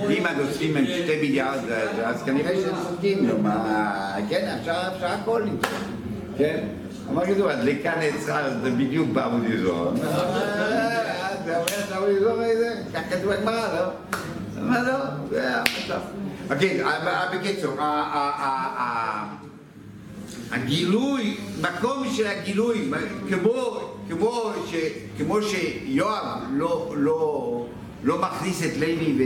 אם 0.10 0.26
הנוסעים 0.26 0.78
הם 0.78 0.86
שתי 0.86 1.22
מיליארד, 1.22 1.60
אז- 2.06 2.24
כנראה 2.24 2.52
שהם 2.62 2.74
צודקים, 2.90 3.28
נו, 3.28 3.38
מה, 3.42 4.16
כן, 4.30 4.58
אפשר 4.62 5.08
הכל 5.08 5.42
למצוא, 5.46 5.70
כן. 6.38 6.68
אמר 7.12 7.26
כתוב, 7.26 7.48
הדלקה 7.48 7.92
נעצרה, 8.00 8.50
זה 8.64 8.72
בדיוק. 8.72 9.18
אה, 9.18 9.30
זה 11.46 11.58
אומר 11.58 11.68
שעמוד 11.90 12.10
יזור 12.10 12.36
זה, 12.58 12.76
כך 12.94 13.02
כתוב 13.10 13.34
בגמרא, 13.34 13.80
לא? 13.80 13.90
מה 14.62 14.82
לא? 14.84 14.98
זה 15.30 15.58
המצב. 15.58 16.00
אוקיי, 16.52 16.84
אה, 16.84 17.26
בקיצור, 17.40 17.76
הגילוי, 20.52 21.38
מקום 21.62 22.08
של 22.16 22.28
הגילוי, 22.28 22.92
כמו, 23.30 23.80
כמו, 24.10 24.52
ש, 24.72 24.76
כמו 25.18 25.38
שיואב 25.42 26.42
לא, 26.54 26.94
לא, 26.98 27.66
לא 28.04 28.22
מכניס 28.22 28.64
את 28.64 28.78
לוי 28.78 29.18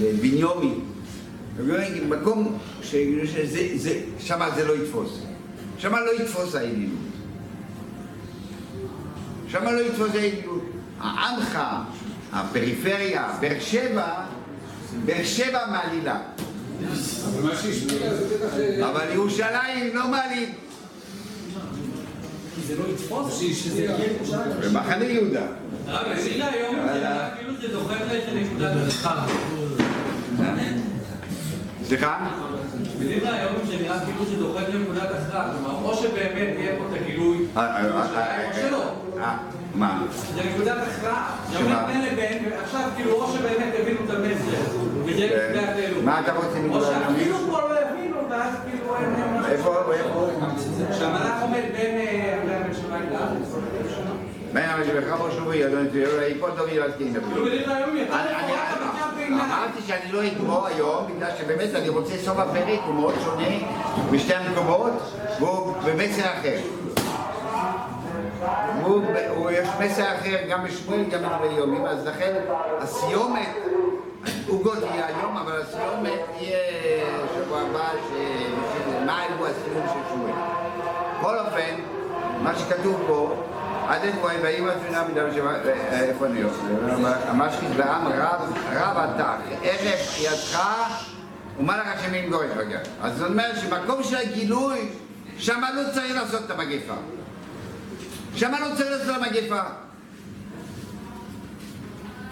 ובניומי, 0.00 0.74
מקום 2.08 2.58
שזה, 2.82 3.68
זה, 3.74 4.00
שם 4.18 4.40
זה 4.54 4.64
לא 4.64 4.72
יתפוס, 4.76 5.22
שם 5.78 5.94
לא 5.94 6.22
יתפוס 6.22 6.54
האלילות, 6.54 6.98
שם 9.48 9.64
לא 9.64 9.80
יתפוס 9.80 10.10
האלילות, 10.14 10.62
העמך, 11.00 11.58
הפריפריה, 12.32 13.28
באר 13.40 13.60
שבע, 13.60 14.12
באר 15.04 15.24
שבע 15.24 15.66
מעלילה, 15.70 16.20
אבל 18.84 19.00
זה 19.08 19.14
ירושלים 19.14 19.94
לא 19.94 20.08
מעלים. 20.08 20.52
זה 22.66 22.76
לא 22.78 22.84
יתפוס. 22.94 23.40
שזה. 23.40 23.96
במחנה 24.64 25.04
יהודה. 25.04 25.46
הרב, 25.86 26.18
תגיד 26.20 26.38
לה 26.38 26.50
היום, 26.50 26.76
זה 26.76 26.94
נראה 26.94 27.30
כאילו 27.36 27.52
זה 27.60 27.68
דוחף 27.68 28.00
לאיזה 28.10 28.30
נקודת. 28.34 28.72
סליחה? 31.84 32.28
תגיד 32.98 33.22
לה 33.22 33.34
היום 33.34 33.54
שנראה 33.70 34.04
כאילו 34.04 34.24
זה 34.24 34.36
דוחף 34.36 34.68
לנקודת 34.74 35.10
השכר. 35.10 35.42
כלומר, 35.52 35.84
או 35.84 35.96
שבאמת 35.96 36.54
יהיה 36.58 36.76
פה 36.78 36.84
את 36.88 37.00
הגילוי, 37.00 37.38
אה, 37.56 37.62
אה, 37.62 37.86
אה, 38.16 38.50
או 38.50 38.54
שלא. 38.54 38.94
מה? 39.74 40.02
זה 40.34 40.40
נקודת 40.42 40.76
הכרעה. 40.86 41.36
ועכשיו 42.50 42.90
כאילו 42.96 43.12
או 43.12 43.32
שבאמת 43.32 43.74
הבינו 43.80 44.00
את 44.04 44.10
המסר, 44.10 44.95
כן. 45.06 45.58
אלו. 45.78 46.02
מה 46.02 46.20
אתה 46.20 46.32
רוצה 46.32 46.46
או 46.58 46.62
מנקודת 46.62 46.86
שאפילו 46.86 47.36
פה 47.50 47.60
לא 47.60 47.78
הבינו, 47.80 48.16
ואז 48.30 48.52
כאילו 48.70 48.96
הם... 48.96 49.14
הם- 49.16 49.44
איפה, 49.50 49.74
איפה? 49.92 50.28
שהמלאך 50.98 51.42
עומד 51.42 51.62
בין 51.72 51.98
אה. 51.98 52.38
בין 52.46 52.62
המשפחה 52.66 52.96
יותר 53.10 53.24
אני- 58.12 58.12
אני- 58.12 58.44
מפורט 58.44 58.60
המצב 58.80 59.16
בעיניי. 59.16 59.40
אמרתי 59.40 59.82
שאני 59.86 60.12
לא 60.12 60.26
אגמור 60.26 60.66
היום, 60.66 61.06
בגלל 61.16 61.30
שבאמת 61.38 61.74
אני 61.74 61.88
רוצה 61.88 62.16
סוף 62.16 62.38
הפרק, 62.38 62.80
הוא 62.86 62.94
מאוד 62.94 63.14
שונה 63.24 63.48
בשתי 64.10 64.34
המקומות, 64.34 64.92
והוא 65.40 65.74
במסר 65.86 66.22
אחר. 66.40 66.58
הוא 69.36 69.50
יש 69.50 69.68
מסר 69.80 70.02
אחר 70.14 70.36
גם 70.50 70.64
בשמואל, 70.64 71.04
גם 71.04 71.20
בנבל 71.22 71.56
יומים, 71.58 71.86
אז 71.86 72.06
לכן 72.06 72.32
הסיומת 72.80 73.48
עוגות 74.48 74.78
יהיה 74.82 75.06
היום, 75.06 75.36
אבל 75.36 75.60
הסיומת 75.60 76.20
יהיה 76.40 76.58
שבוע 77.34 77.60
הבא, 77.60 77.88
מה 79.06 79.22
הוא 79.38 79.46
הסיום 79.46 79.86
של 79.86 80.14
שמואל. 80.14 80.32
בכל 81.18 81.38
אופן, 81.38 81.74
מה 82.42 82.58
שכתוב 82.58 83.02
פה, 83.06 83.44
עד 83.88 84.02
אין 84.02 84.16
מועד 84.20 84.36
ויהי 84.42 84.60
מתפינה 84.60 85.04
מדם 85.04 85.34
שבע, 85.34 85.50
אה, 85.50 86.00
איפה 86.00 86.26
אני 86.26 86.42
עושה? 86.42 86.62
המשחיס 87.28 87.68
בעם 87.76 88.06
רב, 88.06 88.52
רב 88.72 88.96
אתה, 89.14 89.36
ערך 89.62 90.18
ידך 90.20 90.60
ומלך 91.58 91.86
השם 91.86 92.14
ינגור 92.14 92.44
את 92.44 92.56
בגר. 92.56 92.78
אז 93.02 93.16
זאת 93.18 93.30
אומרת 93.30 93.56
שמקום 93.60 94.02
של 94.02 94.16
הגילוי, 94.16 94.88
שם 95.38 95.60
לא 95.74 95.82
צריך 95.94 96.14
לעשות 96.14 96.42
את 96.46 96.50
המגפה. 96.50 96.94
שם 98.34 98.52
לא 98.60 98.76
צריך 98.76 98.90
לעשות 98.90 99.16
את 99.16 99.22
המגפה. 99.22 99.60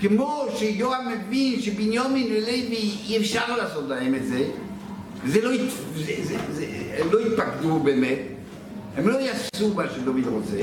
כמו 0.08 0.46
שיואב 0.56 1.00
מבין 1.10 1.60
שבנימין 1.60 2.26
ולוי 2.26 2.96
אי 3.08 3.18
אפשר 3.18 3.56
לעשות 3.56 3.84
להם 3.88 4.14
את 4.14 4.26
זה, 4.26 4.44
זה 5.26 5.40
לא, 5.44 5.52
ית... 5.52 5.70
זה, 5.96 6.12
זה, 6.22 6.36
זה, 6.52 6.66
הם 6.98 7.06
לא 7.12 7.26
יתפקדו 7.26 7.80
באמת, 7.80 8.18
הם 8.96 9.08
לא 9.08 9.18
יעשו 9.18 9.74
מה 9.74 9.84
שדוד 9.94 10.26
רוצה. 10.26 10.56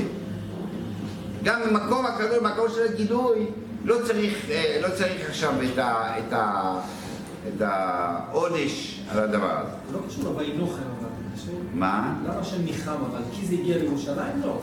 גם 1.44 1.60
במקום 1.66 2.06
הקדוש, 2.06 2.38
במקום 2.38 2.66
של 2.74 2.92
הגילוי, 2.92 3.46
לא 3.84 3.96
צריך, 4.06 4.50
אה, 4.50 4.78
לא 4.82 4.88
צריך 4.88 5.28
עכשיו 5.28 5.52
את, 5.72 5.78
ה, 5.78 6.18
את, 6.18 6.32
ה, 6.32 6.74
את 7.48 7.62
העונש 7.62 9.00
על 9.10 9.18
הדבר 9.18 9.58
הזה. 9.58 9.72
לא 9.92 9.98
קשור 10.08 10.24
אבל. 10.36 10.44
קשור- 11.36 11.60
מה? 11.74 12.14
למה 12.24 12.42
ניחם 12.64 12.90
אבל? 12.90 13.20
כי 13.32 13.46
זה 13.46 13.54
הגיע 13.54 13.78
לירושלים? 13.78 14.40
לא. 14.44 14.60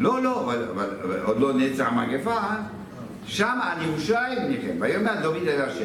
לא, 0.00 0.22
לא, 0.22 0.44
אבל, 0.44 0.64
אבל, 0.74 0.86
אבל 1.04 1.20
עוד 1.24 1.40
לא 1.40 1.52
נעצר 1.52 1.84
המגפה, 1.86 2.36
שם 3.26 3.58
על 3.62 3.82
ירושלים 3.86 4.38
ניחם. 4.48 4.76
ויאמר 4.80 5.12
דוד 5.22 5.48
אל 5.48 5.60
השם, 5.62 5.84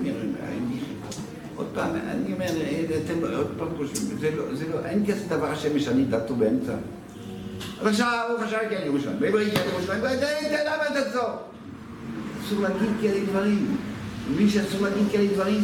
אני 0.00 0.10
אני- 0.10 0.80
עוד 1.56 1.66
פעם, 1.74 1.90
אני 2.10 2.32
אומר, 2.32 2.46
אתם 3.04 3.36
עוד 3.36 3.46
פעם 3.58 3.68
חושבים, 3.76 4.18
זה 4.20 4.30
לא, 4.36 4.54
זה 4.54 4.64
לא, 4.68 4.78
אין 4.84 5.06
כזה 5.06 5.24
דבר 5.28 5.50
השם 5.50 5.76
משנה 5.76 6.04
דתו 6.04 6.34
באמצע. 6.34 6.72
אז 7.80 7.86
עכשיו 7.86 8.20
הוא 8.30 8.46
חשב 8.46 8.58
כי 8.68 8.76
על 8.76 8.86
ירושלים, 8.86 9.16
ויאמר 9.20 9.44
כי 9.50 9.56
על 9.58 9.68
ירושלים, 9.68 10.00
ותן 10.00 10.16
למה 10.66 10.86
את 10.90 11.06
עצור. 11.06 11.30
אסור 12.46 12.62
להגיד 12.62 12.88
כאלה 13.02 13.20
דברים. 13.26 13.76
מבין 14.30 14.48
שאסור 14.48 14.80
להגיד 14.82 15.04
כאלה 15.12 15.26
דברים? 15.34 15.60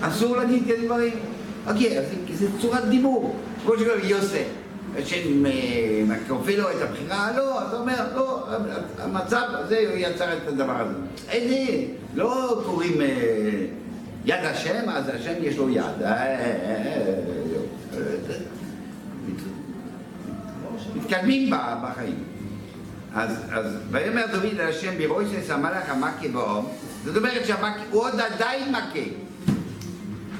אסור 0.00 0.36
להגיד 0.36 0.62
כאלה 0.66 0.84
דברים. 0.84 1.12
אוקיי, 1.66 1.98
אז 1.98 2.04
זה 2.34 2.46
צורת 2.60 2.84
דיבור. 2.84 3.36
כמו 3.64 3.72
שקוראים 3.78 4.00
יוסף, 4.04 4.44
השם 4.98 5.46
אה, 5.46 6.16
כופה 6.28 6.56
לו 6.56 6.70
את 6.70 6.76
הבחירה, 6.82 7.32
לא, 7.36 7.60
הוא 7.60 7.78
אומר, 7.78 8.06
לא, 8.14 8.46
המצב 8.98 9.42
הזה, 9.50 9.76
יצר 9.76 10.32
את 10.32 10.48
הדבר 10.48 10.80
הזה. 10.80 10.94
איזה, 11.28 11.82
לא 12.14 12.62
קוראים 12.66 13.00
אה, 13.00 13.66
יד 14.24 14.44
השם, 14.44 14.88
אז 14.88 15.08
השם 15.08 15.34
יש 15.40 15.56
לו 15.56 15.70
יד. 15.70 15.78
אה, 15.78 15.86
אה, 16.02 16.26
אה, 16.26 16.36
אה, 17.92 17.98
אה, 17.98 18.36
מתקדמים 20.94 21.52
בחיים. 21.82 22.24
אז, 23.14 23.30
אז 23.50 23.76
ויאמר 23.90 24.24
דוד 24.32 24.44
אל 24.44 24.68
השם 24.68 24.98
ברויסס 24.98 25.50
המלאך 25.50 25.90
המכה 25.90 26.28
באום, 26.32 26.68
זאת 27.04 27.16
אומרת 27.16 27.46
שהמכה, 27.46 27.82
הוא 27.90 28.02
עוד 28.02 28.20
עדיין 28.20 28.72
מכה. 28.72 29.08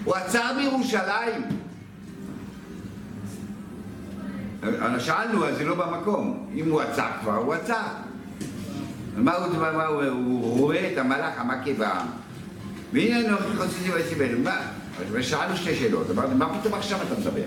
הוא 0.04 0.14
עצר 0.14 0.50
בירושלים. 0.56 1.42
אבל 4.53 4.53
שאלנו, 4.98 5.46
אז 5.46 5.56
זה 5.56 5.64
לא 5.64 5.74
במקום. 5.74 6.46
אם 6.54 6.70
הוא 6.70 6.80
עצר 6.80 7.08
כבר, 7.20 7.36
הוא 7.36 7.54
עצר. 7.54 7.82
מה 9.16 9.34
הוא, 9.34 9.56
מה, 9.56 9.72
מה, 9.72 9.86
הוא, 9.86 10.02
הוא 10.02 10.58
רואה 10.60 10.92
את 10.92 10.98
המלאך 10.98 11.34
המכה 11.36 11.72
בעם. 11.78 12.06
והנה 12.92 13.28
אנוכי 13.28 13.56
חסידי 13.56 13.92
ויסיבנו. 13.92 14.38
מה? 14.38 14.56
ושאלנו 15.12 15.56
שתי 15.56 15.76
שאלות. 15.76 16.10
אמרנו, 16.10 16.36
מה 16.36 16.58
פתאום 16.60 16.74
עכשיו 16.74 16.98
אתה 17.02 17.20
מדבר? 17.20 17.46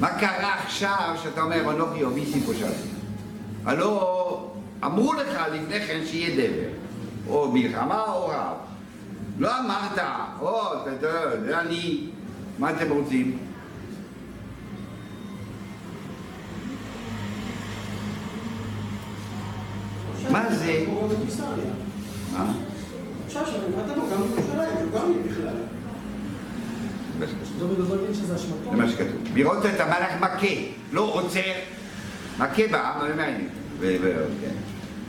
מה 0.00 0.08
קרה 0.08 0.54
עכשיו 0.54 1.14
שאתה 1.22 1.40
אומר 1.40 1.70
אנוכי 1.70 2.00
הוביסי 2.00 2.40
פושעתי? 2.40 2.88
הלא 3.64 4.52
אמרו 4.84 5.12
לך 5.12 5.40
לפני 5.52 5.80
כן 5.80 6.00
שיהיה 6.06 6.36
דבר, 6.36 6.68
או 7.28 7.52
מלחמה 7.52 8.02
או 8.02 8.28
רב. 8.28 8.56
לא 9.38 9.58
אמרת, 9.60 9.98
או, 10.40 10.72
אתה 10.82 11.06
יודע, 11.06 11.60
אני, 11.60 12.06
מה 12.58 12.70
אתם 12.70 12.90
רוצים? 12.90 13.38
מה 20.36 20.54
זה? 20.56 20.84
מה? 22.32 22.52
עכשיו 23.26 23.46
שנגעת 23.46 23.96
בו 23.96 24.02
גם 24.12 24.22
בירושלים, 24.22 24.76
הוא 24.76 25.00
גם 25.00 25.12
בכלל. 25.28 25.54
דוד 27.58 27.80
עוד 27.80 28.00
לא. 28.00 28.12
זה 28.14 28.76
מה 28.76 28.88
שכתוב. 28.88 29.22
לראות 29.34 29.66
את 29.66 29.80
המלאך 29.80 30.20
מכה, 30.20 30.54
לא 30.92 31.00
עוצר, 31.00 31.40
מכה 32.38 32.62
בעם, 32.70 33.00
אבל 33.00 33.12
מעניין. 33.12 33.48
ו- 33.80 33.96
ו- 34.02 34.26
כן. 34.40 34.54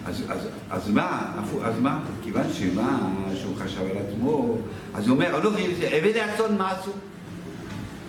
אז, 0.05 0.23
אז, 0.30 0.47
אז 0.69 0.89
מה, 0.89 1.34
אז 1.63 1.80
מה, 1.80 1.99
כיוון 2.23 2.43
שמה, 2.53 2.99
שהוא 3.36 3.55
חשב 3.57 3.82
על 3.82 3.97
עצמו, 4.07 4.57
אז 4.93 5.07
הוא 5.07 5.15
אומר, 5.15 5.39
לא, 5.39 5.51
עבדי 5.91 6.21
הצאן 6.21 6.57
מה 6.57 6.71
עשו? 6.71 6.91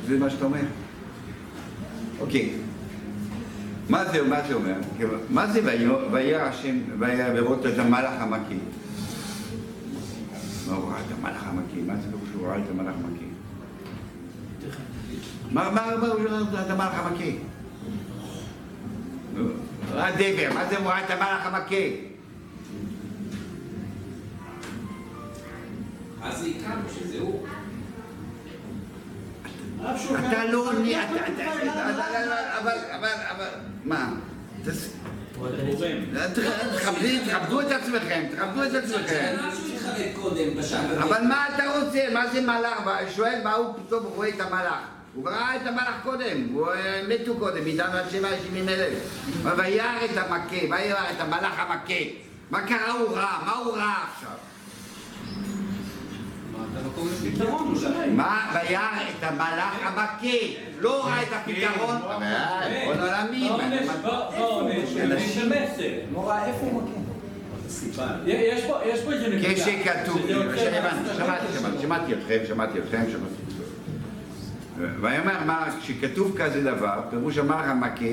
זה 0.09 0.19
מה 0.19 0.31
שאתה 0.31 0.45
אומר. 0.45 0.61
אוקיי. 2.21 2.53
מה 3.89 4.05
זה, 4.05 4.23
מה 4.23 4.37
זה 4.49 4.55
אומר? 4.55 4.75
מה 5.31 5.47
זה 5.47 5.61
וירא 6.13 6.43
השם, 6.43 6.77
וירא 6.99 7.29
לראות 7.29 7.67
את 7.67 7.79
המלאך 7.79 8.21
המכה? 8.21 8.55
מה 10.69 10.77
הוא 10.77 10.91
ראה 10.91 11.01
את 11.01 11.13
המלאך 11.19 11.47
המכה? 11.47 11.77
מה 11.87 11.97
זה 11.97 12.09
פירוש 12.11 12.29
שהוא 12.33 12.47
ראה 12.47 12.57
את 12.59 12.71
המלאך 12.71 12.95
המכה? 12.95 13.25
מה, 15.51 15.67
הוא 15.67 15.79
ראה 16.53 16.63
את 16.67 16.71
המלאך 16.71 16.95
המכה? 16.95 17.25
ראה 19.93 20.13
דבר, 20.13 20.55
מה 20.55 20.69
זה 20.71 20.79
הוא 20.79 20.87
ראה 20.87 21.05
את 21.05 21.11
המלאך 21.11 21.47
המכה? 21.47 22.09
אז 26.23 26.47
הכרנו 26.47 26.83
שזה 26.89 27.19
הוא. 27.19 27.47
אתה 30.29 30.45
לא 30.45 30.59
עונה, 30.59 31.05
אבל, 32.61 32.73
אבל, 32.99 33.09
אבל, 33.31 33.47
מה? 33.85 34.09
תכבדו- 36.35 37.61
את 37.61 37.71
עצמכם, 37.73 38.25
תכבדו 38.37 38.63
את 38.65 38.75
עצמכם. 38.75 39.37
אבל 41.03 41.23
מה 41.23 41.47
אתה 41.55 41.63
רוצה? 41.79 42.01
מה 42.13 42.27
זה 42.33 42.41
מלאך? 42.41 42.79
שואל 43.17 43.41
מה 43.45 43.55
הוא 43.55 43.75
פתאום 43.87 44.05
רואה 44.05 44.29
את 44.29 44.41
המלאך. 44.41 44.81
הוא 45.15 45.29
ראה 45.29 45.57
את 45.57 45.67
המלאך 45.67 45.95
קודם, 46.03 46.27
אה, 46.75 47.03
מתו 47.09 47.37
קודם, 47.39 47.65
עידן 47.65 47.85
עד 47.91 48.11
שבע 48.11 48.29
שבעים 48.47 48.69
אלף. 48.69 48.99
וירא 49.57 49.85
את 50.05 50.17
המכה, 50.17 50.57
וירא 50.71 51.01
את 51.17 51.21
המלאך 51.21 51.59
המכה. 51.59 51.95
מה 52.51 52.61
קרה 52.67 52.91
הוא 52.93 53.17
ראה? 53.17 53.39
מה 53.47 53.53
הוא 53.53 53.77
ראה 53.77 53.95
עכשיו? 54.15 54.31
מה 58.17 58.51
וירא 58.55 58.81
את 59.19 59.25
המלאך 59.25 59.79
המכה? 59.83 60.37
לא 60.81 61.07
ראה 61.07 61.23
את 61.23 61.29
הפתרון? 61.33 61.97
כל 62.85 62.93
העולמים. 63.01 63.53
לא 66.15 66.29
ראה 66.29 66.47
איפה 66.47 66.67
הוא 66.67 66.83
מכה. 66.83 66.99
יש 68.27 68.65
פה- 68.67 68.79
יש 68.87 69.01
פה 69.01 69.13
איזה 69.13 69.29
נקודה. 69.29 69.55
כשכתוב, 69.55 70.21
מהסטטיסטיקה 70.83 71.35
שמעתי, 71.83 72.13
אתכם, 72.15 72.39
שמעתי 72.49 72.79
אתכם, 72.79 73.03
שמעתי. 73.11 73.35
ויאמר 75.01 75.45
מה, 75.47 75.67
כשכתוב 75.81 76.35
כזה 76.39 76.65
דבר, 76.65 77.01
פירוש 77.11 77.39
המלאך 77.39 77.65
המכה, 77.69 78.05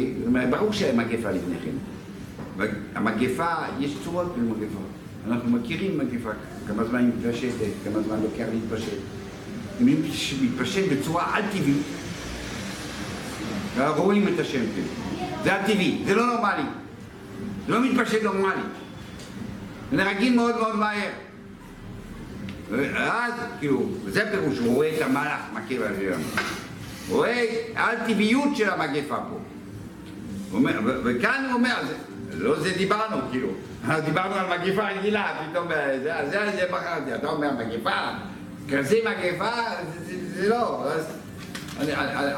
ברור 0.49 0.73
שהמגפה 0.73 1.29
לפני 1.31 1.55
כן. 1.65 2.65
המגפה, 2.95 3.47
יש 3.79 3.91
צורות 4.03 4.35
במגפה. 4.37 4.79
אנחנו 5.27 5.49
מכירים 5.49 5.97
מגפה, 5.97 6.29
כמה 6.67 6.83
זמן 6.83 6.99
היא 6.99 7.07
מתפשטת, 7.07 7.71
כמה 7.83 8.01
זמן 8.01 8.19
לוקח 8.21 8.45
להתפשט. 8.53 8.97
אם 9.81 9.87
היא 9.87 9.97
מתפשט 10.41 10.83
בצורה 10.91 11.35
על 11.35 11.43
טבעית, 11.51 11.77
אנחנו 13.77 14.03
רואים 14.03 14.27
את 14.27 14.39
השם 14.39 14.61
כאילו. 14.73 14.87
זה 15.43 15.53
על 15.53 15.61
טבעי, 15.61 16.01
זה 16.05 16.15
לא 16.15 16.25
נורמלי. 16.25 16.63
זה 17.67 17.71
לא 17.71 17.85
מתפשט 17.85 18.23
נורמלי. 18.23 18.61
נהרגים 19.91 20.35
מאוד 20.35 20.55
מאוד 20.55 20.75
מהר. 20.75 21.09
ואז, 22.71 23.33
כאילו, 23.59 23.89
זה 24.07 24.31
פירוש, 24.31 24.57
הוא 24.57 24.75
רואה 24.75 24.95
את 24.97 25.01
המלאך 25.01 25.39
מכה 25.53 25.79
באוויר. 25.79 26.15
הוא 27.07 27.17
רואה 27.17 27.45
על 27.75 27.95
טבעיות 28.07 28.55
של 28.55 28.69
המגפה 28.69 29.17
פה. 29.17 29.39
וכאן 31.03 31.43
הוא 31.45 31.53
אומר, 31.53 31.75
זה, 31.87 31.93
לא 32.33 32.59
זה 32.59 32.71
דיברנו, 32.77 33.17
כאילו, 33.31 33.47
דיברנו 34.05 34.35
על 34.35 34.59
מגפה 34.59 34.87
רגילה, 34.87 35.45
פתאום, 35.51 35.67
זה, 36.03 36.27
זה, 36.31 36.51
זה 36.55 36.67
בחרתי, 36.71 37.15
אתה 37.15 37.27
אומר 37.27 37.51
מגפה, 37.51 37.91
כזה 38.69 38.95
מגפה, 39.05 39.51
זה, 39.93 40.05
זה, 40.05 40.41
זה 40.41 40.49
לא, 40.49 40.83
אז, 40.85 41.05
אני, 41.79 41.93
אני, 41.93 42.31